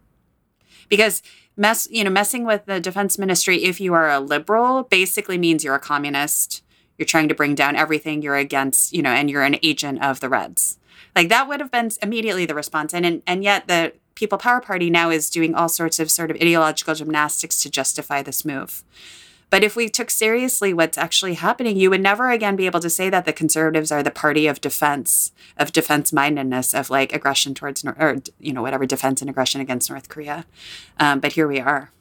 [0.89, 1.23] Because
[1.55, 5.63] mess, you know, messing with the defense ministry if you are a liberal basically means
[5.63, 6.63] you're a communist.
[6.97, 10.19] You're trying to bring down everything you're against, you know, and you're an agent of
[10.19, 10.77] the Reds.
[11.15, 12.93] Like that would have been immediately the response.
[12.93, 16.29] And and, and yet the People Power Party now is doing all sorts of sort
[16.29, 18.83] of ideological gymnastics to justify this move.
[19.53, 22.89] But if we took seriously what's actually happening, you would never again be able to
[22.89, 27.53] say that the conservatives are the party of defense, of defense mindedness, of like aggression
[27.53, 30.47] towards, or, you know, whatever defense and aggression against North Korea.
[30.99, 31.91] Um, but here we are.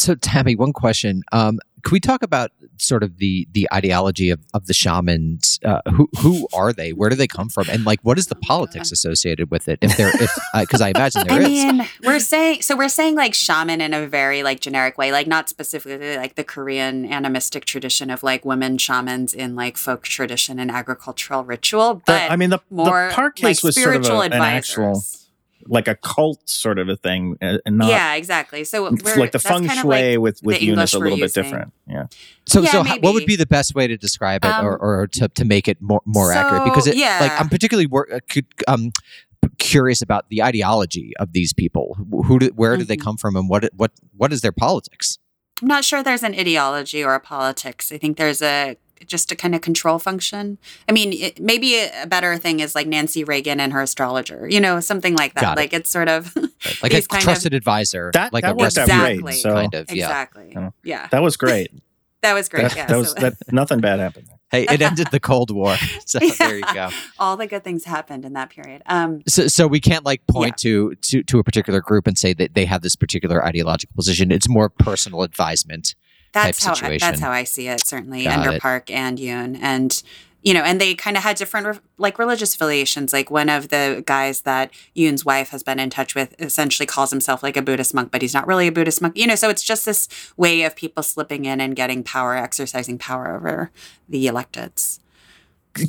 [0.00, 1.22] So, Tammy, one question.
[1.32, 5.58] Um, can we talk about sort of the the ideology of, of the shamans?
[5.64, 6.92] Uh, who who are they?
[6.92, 7.68] Where do they come from?
[7.68, 9.80] And like, what is the politics associated with it?
[9.82, 10.30] If there, if
[10.60, 11.48] because I imagine there I is.
[11.48, 15.26] mean, we're saying so we're saying like shaman in a very like generic way, like
[15.26, 20.60] not specifically like the Korean animistic tradition of like women shamans in like folk tradition
[20.60, 23.96] and agricultural ritual, The- but I mean, the, more the park like case was sort
[23.96, 24.70] of a, spiritual an advisors.
[24.70, 25.02] actual,
[25.66, 28.64] like a cult sort of a thing, uh, and not yeah, exactly.
[28.64, 30.98] So we're like the that's feng kind of shui like with with the Eunice a
[30.98, 31.72] we're little bit different.
[31.86, 32.06] Yeah,
[32.46, 34.78] So, Yeah, so how, what would be the best way to describe it, or, Um,
[34.80, 36.64] or to, to make it more more accurate?
[36.64, 37.18] Because it, yeah.
[37.20, 38.18] like I'm particularly wor- uh,
[38.68, 38.92] um,
[39.58, 41.96] curious about the ideology of these people.
[42.26, 43.02] Who, do, where do they Mhm.
[43.04, 45.18] come from, and what what what is their politics?
[45.60, 47.92] I'm not sure there's an ideology or a politics.
[47.92, 48.76] I think there's a
[49.06, 50.58] just a kind of control function.
[50.88, 54.48] I mean, it, maybe a, a better thing is like Nancy Reagan and her astrologer,
[54.48, 55.40] you know, something like that.
[55.40, 55.60] Got it.
[55.60, 56.34] Like it's sort of
[56.82, 59.34] Like a These kind of- trusted advisor, That- like that a worked out Rasputin great,
[59.34, 59.90] exactly, so- kind of.
[59.90, 60.04] Yeah.
[60.04, 60.70] exactly, Yeah.
[60.84, 61.72] yeah, that was great.
[62.22, 62.62] that was great.
[62.62, 63.34] that, yeah, that was so- that.
[63.50, 64.28] Nothing bad happened.
[64.50, 65.76] Hey, it ended the Cold War.
[66.06, 66.90] So there you go.
[67.18, 68.82] all the good things happened in that period.
[68.84, 72.34] Um, So, so we can't like point to, to to a particular group and say
[72.34, 74.30] that they have this particular ideological position.
[74.30, 75.94] It's more personal advisement.
[76.32, 77.86] That's how I, that's how I see it.
[77.86, 78.62] Certainly Got under it.
[78.62, 80.02] Park and Yoon, and
[80.42, 83.12] you know, and they kind of had different re- like religious affiliations.
[83.12, 87.10] Like one of the guys that Yoon's wife has been in touch with essentially calls
[87.10, 89.16] himself like a Buddhist monk, but he's not really a Buddhist monk.
[89.16, 92.98] You know, so it's just this way of people slipping in and getting power, exercising
[92.98, 93.70] power over
[94.08, 94.98] the electeds.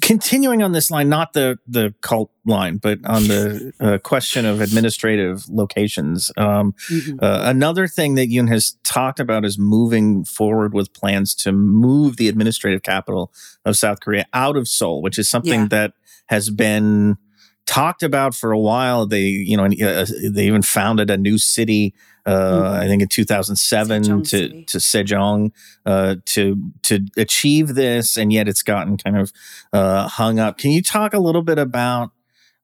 [0.01, 4.61] Continuing on this line, not the the cult line, but on the uh, question of
[4.61, 6.31] administrative locations.
[6.37, 6.73] Um,
[7.19, 12.17] uh, another thing that Yoon has talked about is moving forward with plans to move
[12.17, 13.31] the administrative capital
[13.65, 15.67] of South Korea out of Seoul, which is something Yeah.
[15.69, 15.93] that
[16.27, 17.17] has been
[17.65, 19.05] talked about for a while.
[19.05, 21.93] They, you know, uh, they even founded a new city.
[22.25, 22.79] Uh, Mhm.
[22.79, 24.63] I think in 2007 Sejong to City.
[24.69, 25.51] to Sejong
[25.85, 29.31] uh, to to achieve this, and yet it's gotten kind of
[29.73, 30.57] uh, hung up.
[30.57, 32.11] Can you talk a little bit about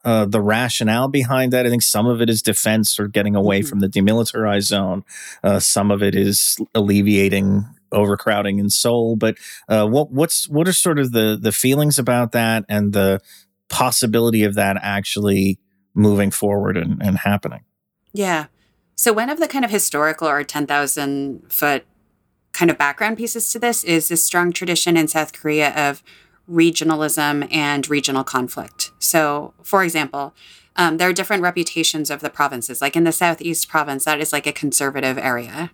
[0.05, 1.65] uh, the rationale behind that?
[1.65, 3.67] I think some of it is defense or getting away Mhm.
[3.69, 5.03] from the demilitarized zone.
[5.43, 9.17] Uh, some of it is alleviating overcrowding in Seoul.
[9.17, 9.35] But
[9.67, 13.19] uh, what what's what are sort of the the feelings about that and the
[13.69, 15.59] possibility of that actually
[15.93, 17.63] moving forward and, and happening?
[18.13, 18.47] Yeah.
[18.95, 21.85] So one of the kind of historical or 10,000 foot
[22.51, 26.03] kind of background pieces to this is this strong tradition in South Korea of
[26.49, 28.91] regionalism and regional conflict.
[28.99, 30.33] So, for example,
[30.79, 32.81] um, there are different reputations of the provinces.
[32.81, 35.71] Like in the Southeast province, that is like a conservative area.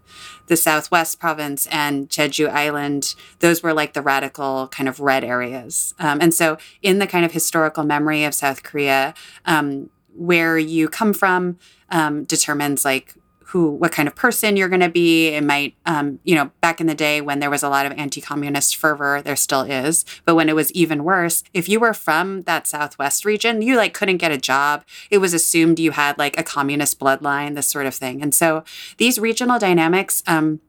[0.47, 5.93] The Southwest province and Jeju Island, those were like the radical kind of red areas.
[5.99, 9.13] Um, and so, in the kind of historical memory of South Korea,
[9.45, 11.59] um, where you come from
[11.91, 13.13] um, determines like
[13.47, 15.29] who what kind of person you're going to be.
[15.29, 17.91] It might um, you know back in the day when there was a lot of
[17.93, 20.05] anti-communist fervor there still is.
[20.25, 23.93] But when it was even worse if you were from that southwest region you like
[23.93, 24.83] couldn't get a job.
[25.09, 28.21] It was assumed you had like a communist bloodline this sort of thing.
[28.21, 28.63] And so
[28.97, 30.59] these regional dynamics um,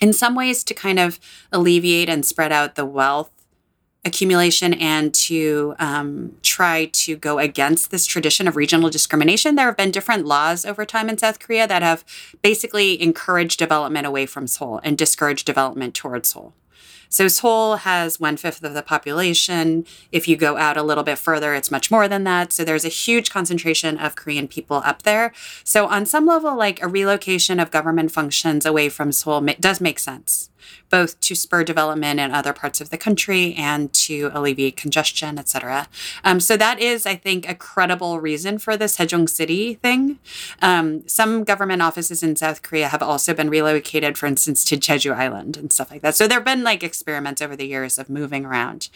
[0.00, 1.20] in some ways to kind of
[1.52, 3.30] alleviate and spread out the wealth
[4.04, 9.54] accumulation and to um, try to go against this tradition of regional discrimination.
[9.54, 12.04] There have been different laws over time in South Korea that have
[12.42, 16.52] basically encouraged development away from Seoul and discouraged development towards Seoul.
[17.14, 19.86] So Seoul has one fifth of the population.
[20.10, 22.52] If you go out a little bit further, it's much more than that.
[22.52, 25.32] So there's a huge concentration of Korean people up there.
[25.62, 30.00] So on some level, like a relocation of government functions away from Seoul does make
[30.00, 30.50] sense,
[30.90, 35.48] both to spur development in other parts of the country and to alleviate congestion, et
[35.48, 35.88] cetera.
[36.22, 40.18] Um, so that is, I think, a credible reason for this Sejong City thing.
[40.62, 45.14] Um, some government offices in South Korea have also been relocated, for instance, to Jeju
[45.14, 46.14] Island and stuff like that.
[46.14, 48.88] So there have been like experiments over the years of moving around.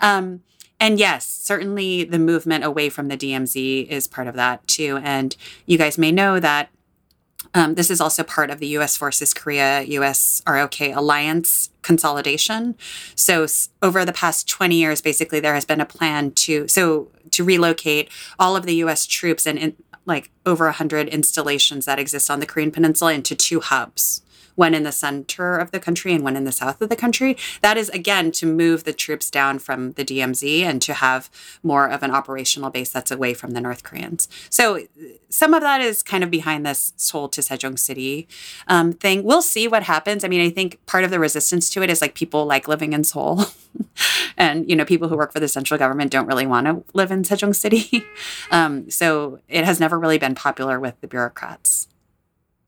[0.00, 0.42] Um,
[0.78, 5.00] and yes, certainly the movement away from the DMZ is part of that too.
[5.02, 6.68] And you guys may know that
[7.54, 8.96] um, this is also part of the U.S.
[8.96, 10.42] Forces Korea U.S.
[10.46, 12.74] ROK alliance consolidation.
[13.14, 17.08] So s- over the past 20 years, basically, there has been a plan to so
[17.32, 19.06] to relocate all of the U.S.
[19.06, 23.60] troops and in, like over 100 installations that exist on the Korean Peninsula into two
[23.60, 24.22] hubs.
[24.56, 27.36] One in the center of the country and one in the south of the country.
[27.62, 31.30] That is, again, to move the troops down from the DMZ and to have
[31.62, 34.28] more of an operational base that's away from the North Koreans.
[34.50, 34.80] So
[35.28, 38.28] some of that is kind of behind this Seoul to Sejong City
[38.68, 39.22] um, thing.
[39.22, 40.24] We'll see what happens.
[40.24, 42.92] I mean, I think part of the resistance to it is like people like living
[42.92, 43.44] in Seoul,
[44.36, 47.10] and you know, people who work for the central government don't really want to live
[47.10, 48.04] in Sejong City.
[48.50, 51.88] um, so it has never really been popular with the bureaucrats.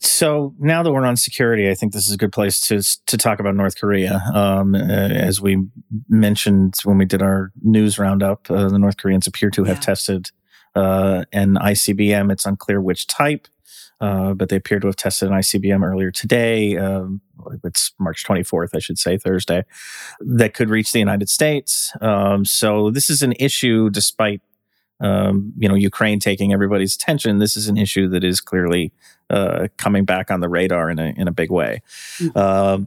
[0.01, 3.17] So now that we're on security, I think this is a good place to to
[3.17, 4.23] talk about North Korea.
[4.33, 5.65] Um, uh, as we
[6.09, 9.81] mentioned when we did our news roundup, uh, the North Koreans appear to have Yeah.
[9.81, 10.31] tested
[10.77, 12.31] uh, an ICBM.
[12.31, 13.49] It's unclear which type,
[14.01, 16.77] uh, but they appear to have tested an ICBM earlier today.
[16.77, 17.21] Um,
[17.65, 19.65] it's March 24th, I should say, Thursday,
[20.21, 21.93] that could reach the United States.
[22.01, 24.43] Um, so this is an issue, despite
[25.01, 27.39] um, you know Ukraine taking everybody's attention.
[27.39, 28.93] This is an issue that is clearly
[29.31, 31.83] uh, coming back on the radar in a in a big way.
[32.19, 32.33] Mhm.
[32.35, 32.79] Uh,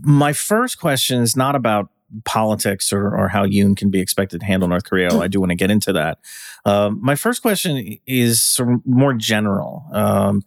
[0.00, 1.90] my first question is not about
[2.24, 5.18] politics or, or how Yoon can be expected to handle North Korea.
[5.18, 6.18] I do want to get into that.
[6.64, 9.86] Um, my first question is more general.
[9.92, 10.42] Um,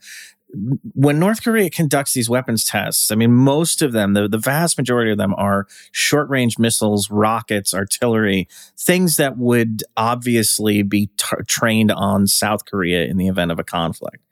[0.93, 4.77] when North Korea conducts these weapons tests, I mean, most of them, the, the vast
[4.77, 11.35] majority of them are short range missiles, rockets, artillery, things that would obviously be t-
[11.47, 14.23] trained on South Korea in the event of a conflict.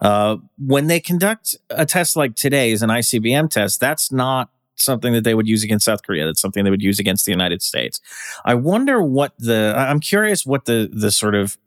[0.00, 5.24] Uh, when they conduct a test like today's, an ICBM test, that's not something that
[5.24, 6.24] they would use against South Korea.
[6.24, 8.00] That's something they would use against the United States.
[8.44, 11.58] I wonder what the, I'm curious what the, the sort of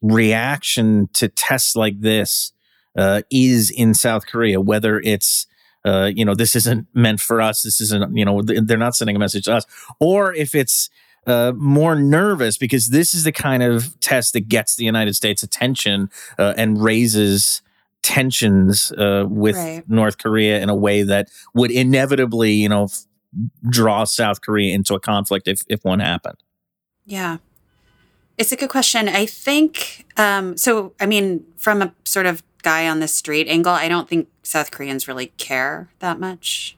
[0.00, 2.52] reaction to tests like this
[2.96, 5.46] uh, is in South Korea, whether it's,
[5.84, 7.62] uh, you know, this isn't meant for us.
[7.62, 9.64] This isn't, you know, they're not sending a message to us,
[10.00, 10.90] or if it's,
[11.26, 15.42] uh, more nervous because this is the kind of test that gets the United States
[15.42, 17.62] attention uh, and raises
[18.02, 19.82] tensions uh, with Right.
[19.88, 23.06] North Korea in a way that would inevitably, you know, f-
[23.68, 26.36] draw South Korea into a conflict if if one happened.
[27.06, 27.38] Yeah.
[28.36, 29.08] It's a good question.
[29.08, 30.92] I think um, so.
[31.00, 34.70] I mean, from a sort of guy on the street angle, I don't think South
[34.72, 36.76] Koreans really care that much.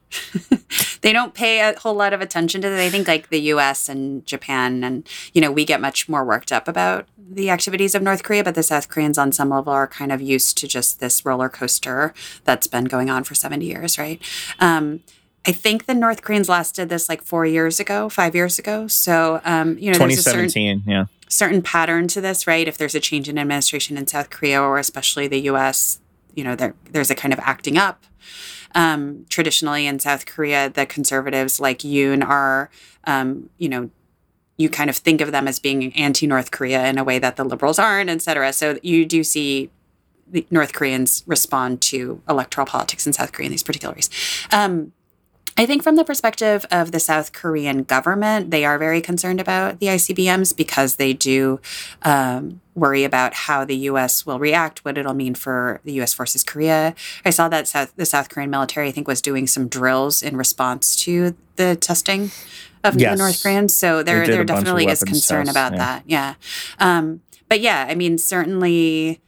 [1.00, 2.76] they don't pay a whole lot of attention to it.
[2.76, 6.52] They think like the US and Japan and, you know, we get much more worked
[6.52, 9.86] up about the activities of North Korea, but the South Koreans on some level are
[9.86, 12.12] kind of used to just this roller coaster
[12.44, 14.20] that's been going on for 70 years, right?
[14.58, 15.00] Um,
[15.46, 18.88] I think the North Koreans lasted this like four years ago, five years ago.
[18.88, 21.04] So, um, you know, there's a certain 2017, yeah.
[21.28, 22.68] Certain pattern to this, right?
[22.68, 26.00] If there's a change in administration in South Korea or especially the U.S.,
[26.34, 28.04] you know, there there's a kind of acting up.
[28.74, 32.68] Um, traditionally in South Korea, the conservatives like Yoon are,
[33.04, 33.90] um, you know,
[34.58, 37.44] you kind of think of them as being anti-North Korea in a way that the
[37.44, 38.52] liberals aren't, et cetera.
[38.52, 39.70] So you do see
[40.28, 44.10] the North Koreans respond to electoral politics in South Korea in these particular ways.
[44.50, 44.92] Um,
[45.58, 49.78] I think from the perspective of the South Korean government, they are very concerned about
[49.80, 51.60] the ICBMs because they do
[52.02, 54.26] um, worry about how the U.S.
[54.26, 56.12] will react, what it'll mean for the U.S.
[56.12, 56.94] forces Korea.
[57.24, 60.36] I saw that South, the South Korean military, I think, was doing some drills in
[60.36, 62.30] response to the testing
[62.84, 63.16] of Yes.
[63.16, 63.74] the North Koreans.
[63.74, 65.78] So there, there definitely is concern tests, about yeah.
[65.78, 66.02] that.
[66.06, 66.34] Yeah.
[66.78, 69.20] Um, but yeah, I mean, certainly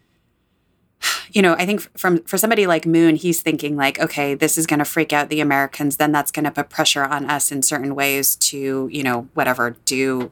[1.33, 4.67] you know, I think from for somebody like Moon, he's thinking like, okay, this is
[4.67, 5.97] going to freak out the Americans.
[5.97, 9.77] Then that's going to put pressure on us in certain ways to, you know, whatever,
[9.85, 10.31] do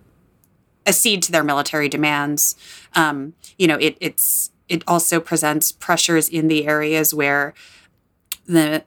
[0.87, 2.57] accede to their military demands.
[2.95, 7.55] Um, you know, it it's it also presents pressures in the areas where
[8.47, 8.85] the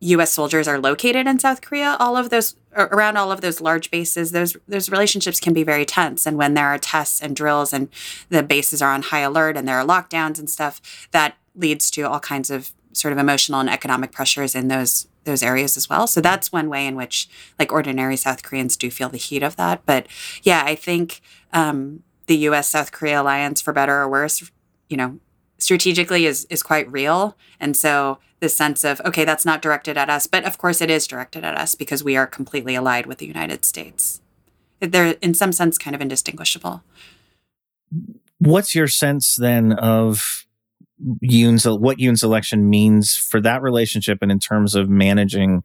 [0.00, 0.32] U.S.
[0.32, 1.96] soldiers are located in South Korea.
[1.98, 5.84] All of those around all of those large bases, those those relationships can be very
[5.84, 6.26] tense.
[6.26, 7.88] And when there are tests and drills, and
[8.28, 12.02] the bases are on high alert, and there are lockdowns and stuff, that leads to
[12.02, 16.06] all kinds of sort of emotional and economic pressures in those those areas as well.
[16.06, 19.56] So that's one way in which like ordinary South Koreans do feel the heat of
[19.56, 19.84] that.
[19.84, 20.06] But
[20.42, 21.20] yeah, I think
[21.52, 22.68] um, the U.S.
[22.68, 24.50] South Korea alliance, for better or worse,
[24.88, 25.18] you know,
[25.58, 27.36] strategically is is quite real.
[27.58, 30.90] And so the sense of okay, that's not directed at us, but of course it
[30.90, 34.20] is directed at us because we are completely allied with the United States.
[34.80, 36.82] They're in some sense kind of indistinguishable.
[38.38, 40.46] What's your sense then of
[41.20, 45.62] Yoon's what Yoon's election means for that relationship and in terms of managing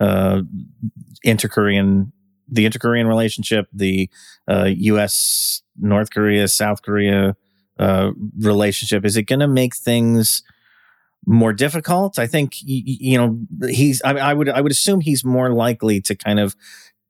[0.00, 0.42] uh,
[1.22, 2.12] inter-Korean
[2.48, 4.08] the inter-Korean relationship, the
[4.48, 5.62] uh, U.S.
[5.78, 7.36] North Korea South Korea
[7.78, 9.04] uh, relationship?
[9.04, 10.42] Is it going to make things
[11.26, 12.18] more difficult?
[12.18, 14.00] I think you know he's.
[14.02, 16.56] I, I would I would assume he's more likely to kind of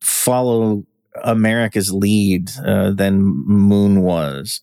[0.00, 0.84] follow
[1.22, 4.60] America's lead uh, than Moon was,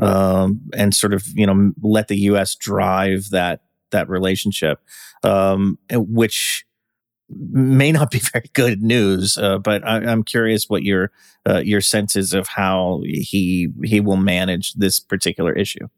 [0.00, 2.54] um, and sort of you know let the U.S.
[2.56, 3.62] drive that
[3.92, 4.80] that relationship,
[5.22, 6.66] um, which
[7.28, 9.38] may not be very good news.
[9.38, 11.12] Uh, but I, I'm curious what your
[11.48, 15.88] uh, your sense is of how he he will manage this particular issue.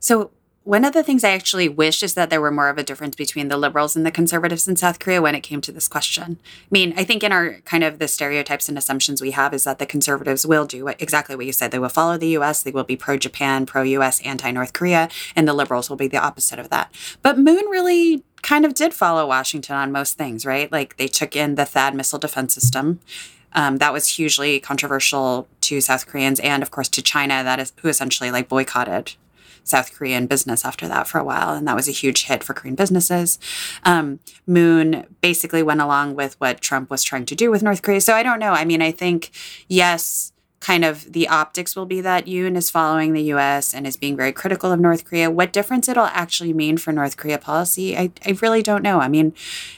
[0.00, 0.30] So
[0.68, 3.16] one of the things I actually wish is that there were more of a difference
[3.16, 6.38] between the liberals and the conservatives in South Korea when it came to this question.
[6.44, 9.64] I mean, I think in our kind of the stereotypes and assumptions we have is
[9.64, 11.70] that the conservatives will do what, exactly what you said.
[11.70, 15.08] They will follow the US, they will be pro Japan, pro US, anti North Korea,
[15.34, 16.94] and the liberals will be the opposite of that.
[17.22, 20.70] But Moon really kind of did follow Washington on most things, right?
[20.70, 23.00] Like they took in the THAAD missile defense system.
[23.54, 27.72] Um, that was hugely controversial to South Koreans and, of course, to China, that is
[27.80, 29.14] who essentially like boycotted
[29.68, 32.54] South Korean business after that for a while, and that was a huge hit for
[32.54, 33.38] Korean businesses.
[33.84, 38.00] Um, Moon basically went along with what Trump was trying to do with North Korea.
[38.00, 38.52] So I don't know.
[38.52, 39.30] I mean, I think
[39.68, 43.74] yes, kind of the optics will be that Yoon is following the U.S.
[43.74, 45.30] and is being very critical of North Korea.
[45.30, 49.00] What difference it'll actually mean for North Korea policy, I, I really don't know.
[49.00, 49.34] I mean,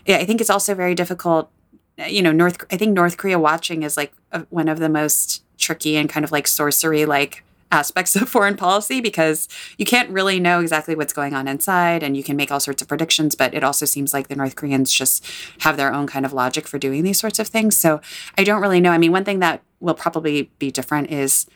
[0.09, 1.51] I think it's also very difficult.
[2.09, 2.65] You know, North.
[2.71, 4.12] I think North Korea watching is like
[4.49, 9.01] one of the most tricky and kind of like sorcery like aspects of foreign policy
[9.01, 9.49] because
[9.79, 12.83] you can't really know exactly what's going on inside and you can make all sorts
[12.83, 15.25] of predictions but it also seems like the north koreans just
[15.61, 18.01] have their own kind of logic for doing these sorts of things so
[18.37, 21.47] i don't really know i mean one thing that will probably be different is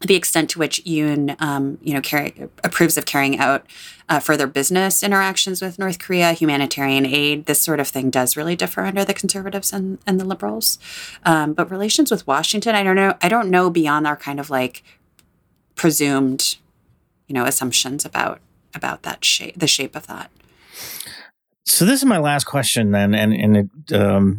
[0.00, 3.64] the extent to which Yoon, um, you know, carry, approves of carrying out
[4.08, 8.54] uh, further business interactions with North Korea, humanitarian aid, this sort of thing does really
[8.56, 10.78] differ under the conservatives and, and the liberals.
[11.24, 13.14] Um, but relations with Washington, I don't know.
[13.22, 14.82] I don't know beyond our kind of like
[15.74, 16.56] presumed,
[17.26, 18.40] you know, assumptions about
[18.74, 20.30] about that shape, the shape of that.
[21.66, 24.38] So this is my last question then, and and it, um,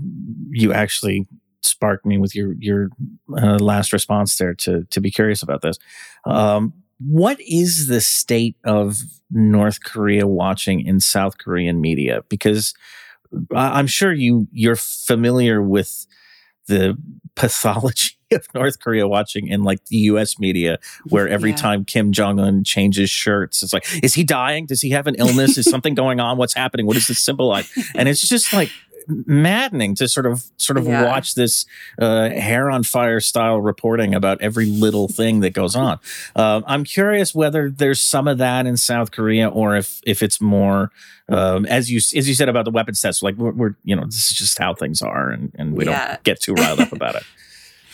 [0.52, 1.28] you actually
[1.62, 2.90] sparked me with your your
[3.38, 5.78] uh, last response there to to be curious about this.
[6.26, 8.98] Um, what is the state of
[9.30, 12.24] North Korea watching in South Korean media?
[12.30, 12.74] Because
[13.54, 16.06] I'm sure you you're familiar with
[16.68, 16.98] the
[17.36, 20.80] pathology of North Korea watching in like the US media,
[21.10, 21.56] where every Yeah.
[21.58, 24.66] time Kim Jong un changes shirts, it's like, is he dying?
[24.66, 25.58] Does he have an illness?
[25.58, 26.38] is something going on?
[26.38, 26.86] What's happening?
[26.86, 27.72] What does this symbolize?
[27.96, 28.72] And it's just like
[29.08, 31.06] maddening to sort of sort of Yeah.
[31.06, 31.66] watch this
[32.02, 36.00] uh, hair on fire style reporting about every little thing that goes on.
[36.36, 40.42] Um, I'm curious whether there's some of that in South Korea, or if if it's
[40.42, 40.92] more
[41.30, 44.06] um, as you as you said about the weapons test, like we're, we're you know
[44.06, 46.08] this is just how things are, and and we Yeah.
[46.08, 47.24] don't get too riled up about it.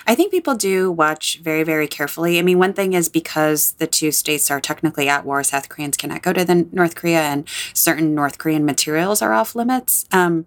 [0.08, 2.40] I think people do watch very, very carefully.
[2.40, 5.98] I mean, one thing is because the two states are technically at war, South Koreans
[5.98, 10.06] cannot go to the North Korea, and certain North Korean materials are off limits.
[10.12, 10.46] Um,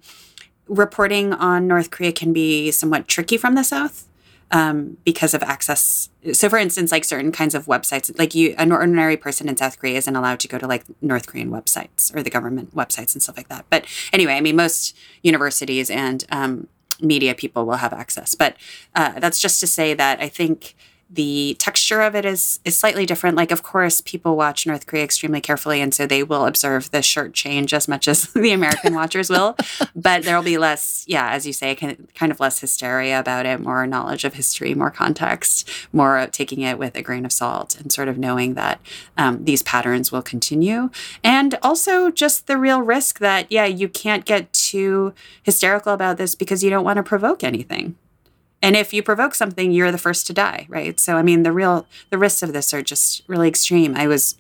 [0.66, 4.08] reporting on North Korea can be somewhat tricky from the South
[4.50, 6.10] um, because of access.
[6.32, 9.78] So, for instance, like certain kinds of websites, like you, an ordinary person in South
[9.78, 13.22] Korea isn't allowed to go to like North Korean websites or the government websites and
[13.22, 13.66] stuff like that.
[13.68, 16.68] But anyway, I mean, most universities and um,
[17.00, 18.34] media people will have access.
[18.34, 18.56] But
[18.94, 20.74] uh, that's just to say that I think
[21.14, 23.36] the texture of it is is slightly different.
[23.36, 27.02] Like, of course, people watch North Korea extremely carefully, and so they will observe the
[27.02, 29.56] shirt change as much as the American watchers will.
[29.94, 33.46] But there will be less, yeah, as you say, kind kind of less hysteria about
[33.46, 37.78] it, more knowledge of history, more context, more taking it with a grain of salt,
[37.80, 38.80] and sort of knowing that
[39.16, 40.90] um, these patterns will continue,
[41.22, 46.34] and also just the real risk that yeah, you can't get too hysterical about this
[46.34, 47.96] because you don't want to provoke anything.
[48.64, 50.98] And if you provoke something, you're the first to die, right?
[50.98, 53.94] So I mean, the real the risks of this are just really extreme.
[53.94, 54.38] I was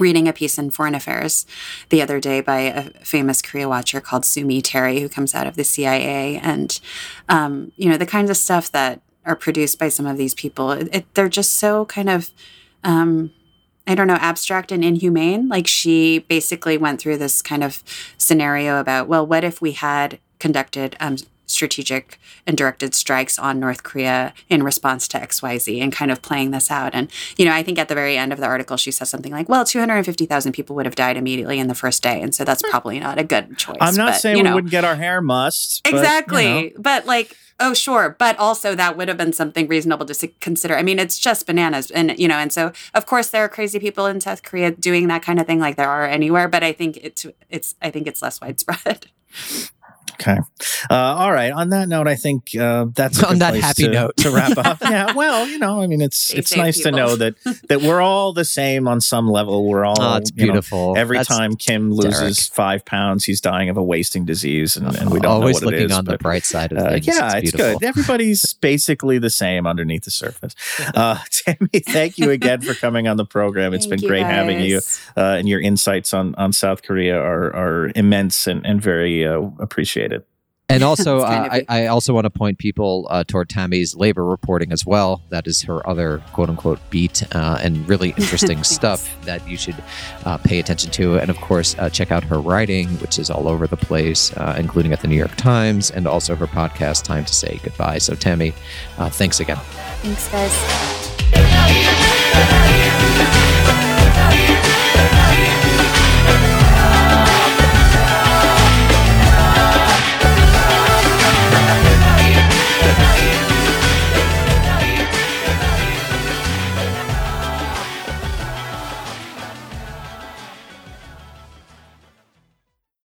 [0.00, 1.44] reading a piece in Foreign Affairs
[1.90, 5.46] the other day by a famous Korea watcher called Sue Mi Terry, who comes out
[5.46, 6.80] of the CIA, and
[7.28, 10.70] um, you know the kinds of stuff that are produced by some of these people.
[10.70, 12.30] It, they're just so kind of
[12.82, 13.30] um,
[13.86, 15.48] I don't know, abstract and inhumane.
[15.48, 17.84] Like she basically went through this kind of
[18.16, 21.16] scenario about, well, what if we had conducted um,
[21.46, 26.50] strategic and directed strikes on North Korea in response to XYZ and kind of playing
[26.50, 26.94] this out.
[26.94, 29.32] And, you know, I think at the very end of the article, she says something
[29.32, 32.20] like, well, 250,000 people would have died immediately in the first day.
[32.20, 32.70] And so that's hmm.
[32.70, 33.76] probably not a good choice.
[33.80, 35.82] I'm not but, saying you we wouldn't get our hair mussed.
[35.84, 36.44] but, you Exactly.
[36.44, 36.70] know.
[36.78, 38.16] But like, oh, sure.
[38.18, 40.76] But also, that would have been something reasonable to consider.
[40.76, 41.90] I mean, it's just bananas.
[41.90, 45.08] And, you know, and so, of course, there are crazy people in South Korea doing
[45.08, 46.48] that kind of thing like there are anywhere.
[46.48, 49.06] But I think it's, it's, I think it's less widespread.
[50.20, 50.36] Okay.
[50.90, 51.52] Uh, all right.
[51.52, 54.16] On that note, I think uh, that's a On good that place happy to, note.
[54.18, 54.78] to wrap up.
[54.82, 55.12] yeah.
[55.14, 57.34] Well, you know, I mean, it's Stay it's safe, nice to know that
[57.68, 59.66] that we're all the same on some level.
[59.68, 59.94] We're all.
[60.04, 60.94] Oh, it's you know, beautiful.
[60.98, 62.36] every That's time Kim loses Derek.
[62.54, 65.72] five pounds, he's dying of a wasting disease, and, and we don't always know what
[65.72, 65.96] looking it is.
[65.96, 67.06] on the bright side of uh, things.
[67.06, 67.78] yeah, it's, beautiful.
[67.78, 67.84] good.
[67.88, 70.54] Everybody's basically the same underneath the surface.
[70.94, 73.72] Uh, Tammy, thank you again for coming on the program.
[73.72, 74.78] It's Thank been you, great having you,
[75.16, 79.40] uh, and your insights on on South Korea are are immense and, and very uh,
[79.60, 80.03] appreciated.
[80.70, 84.72] And also, uh, I, I, also want to point people uh, toward Tammy's labor reporting
[84.72, 85.20] as well.
[85.28, 89.76] That is her other quote unquote beat uh, and really interesting stuff that you should
[90.24, 91.18] uh, pay attention to.
[91.18, 94.56] And of course, uh, check out her writing, which is all over the place, uh,
[94.58, 97.98] including at the New York Times and also her podcast, Time to Say Goodbye.
[97.98, 98.54] So, Tammy,
[98.96, 99.58] thanks again.
[100.02, 101.04] Thanks, guys.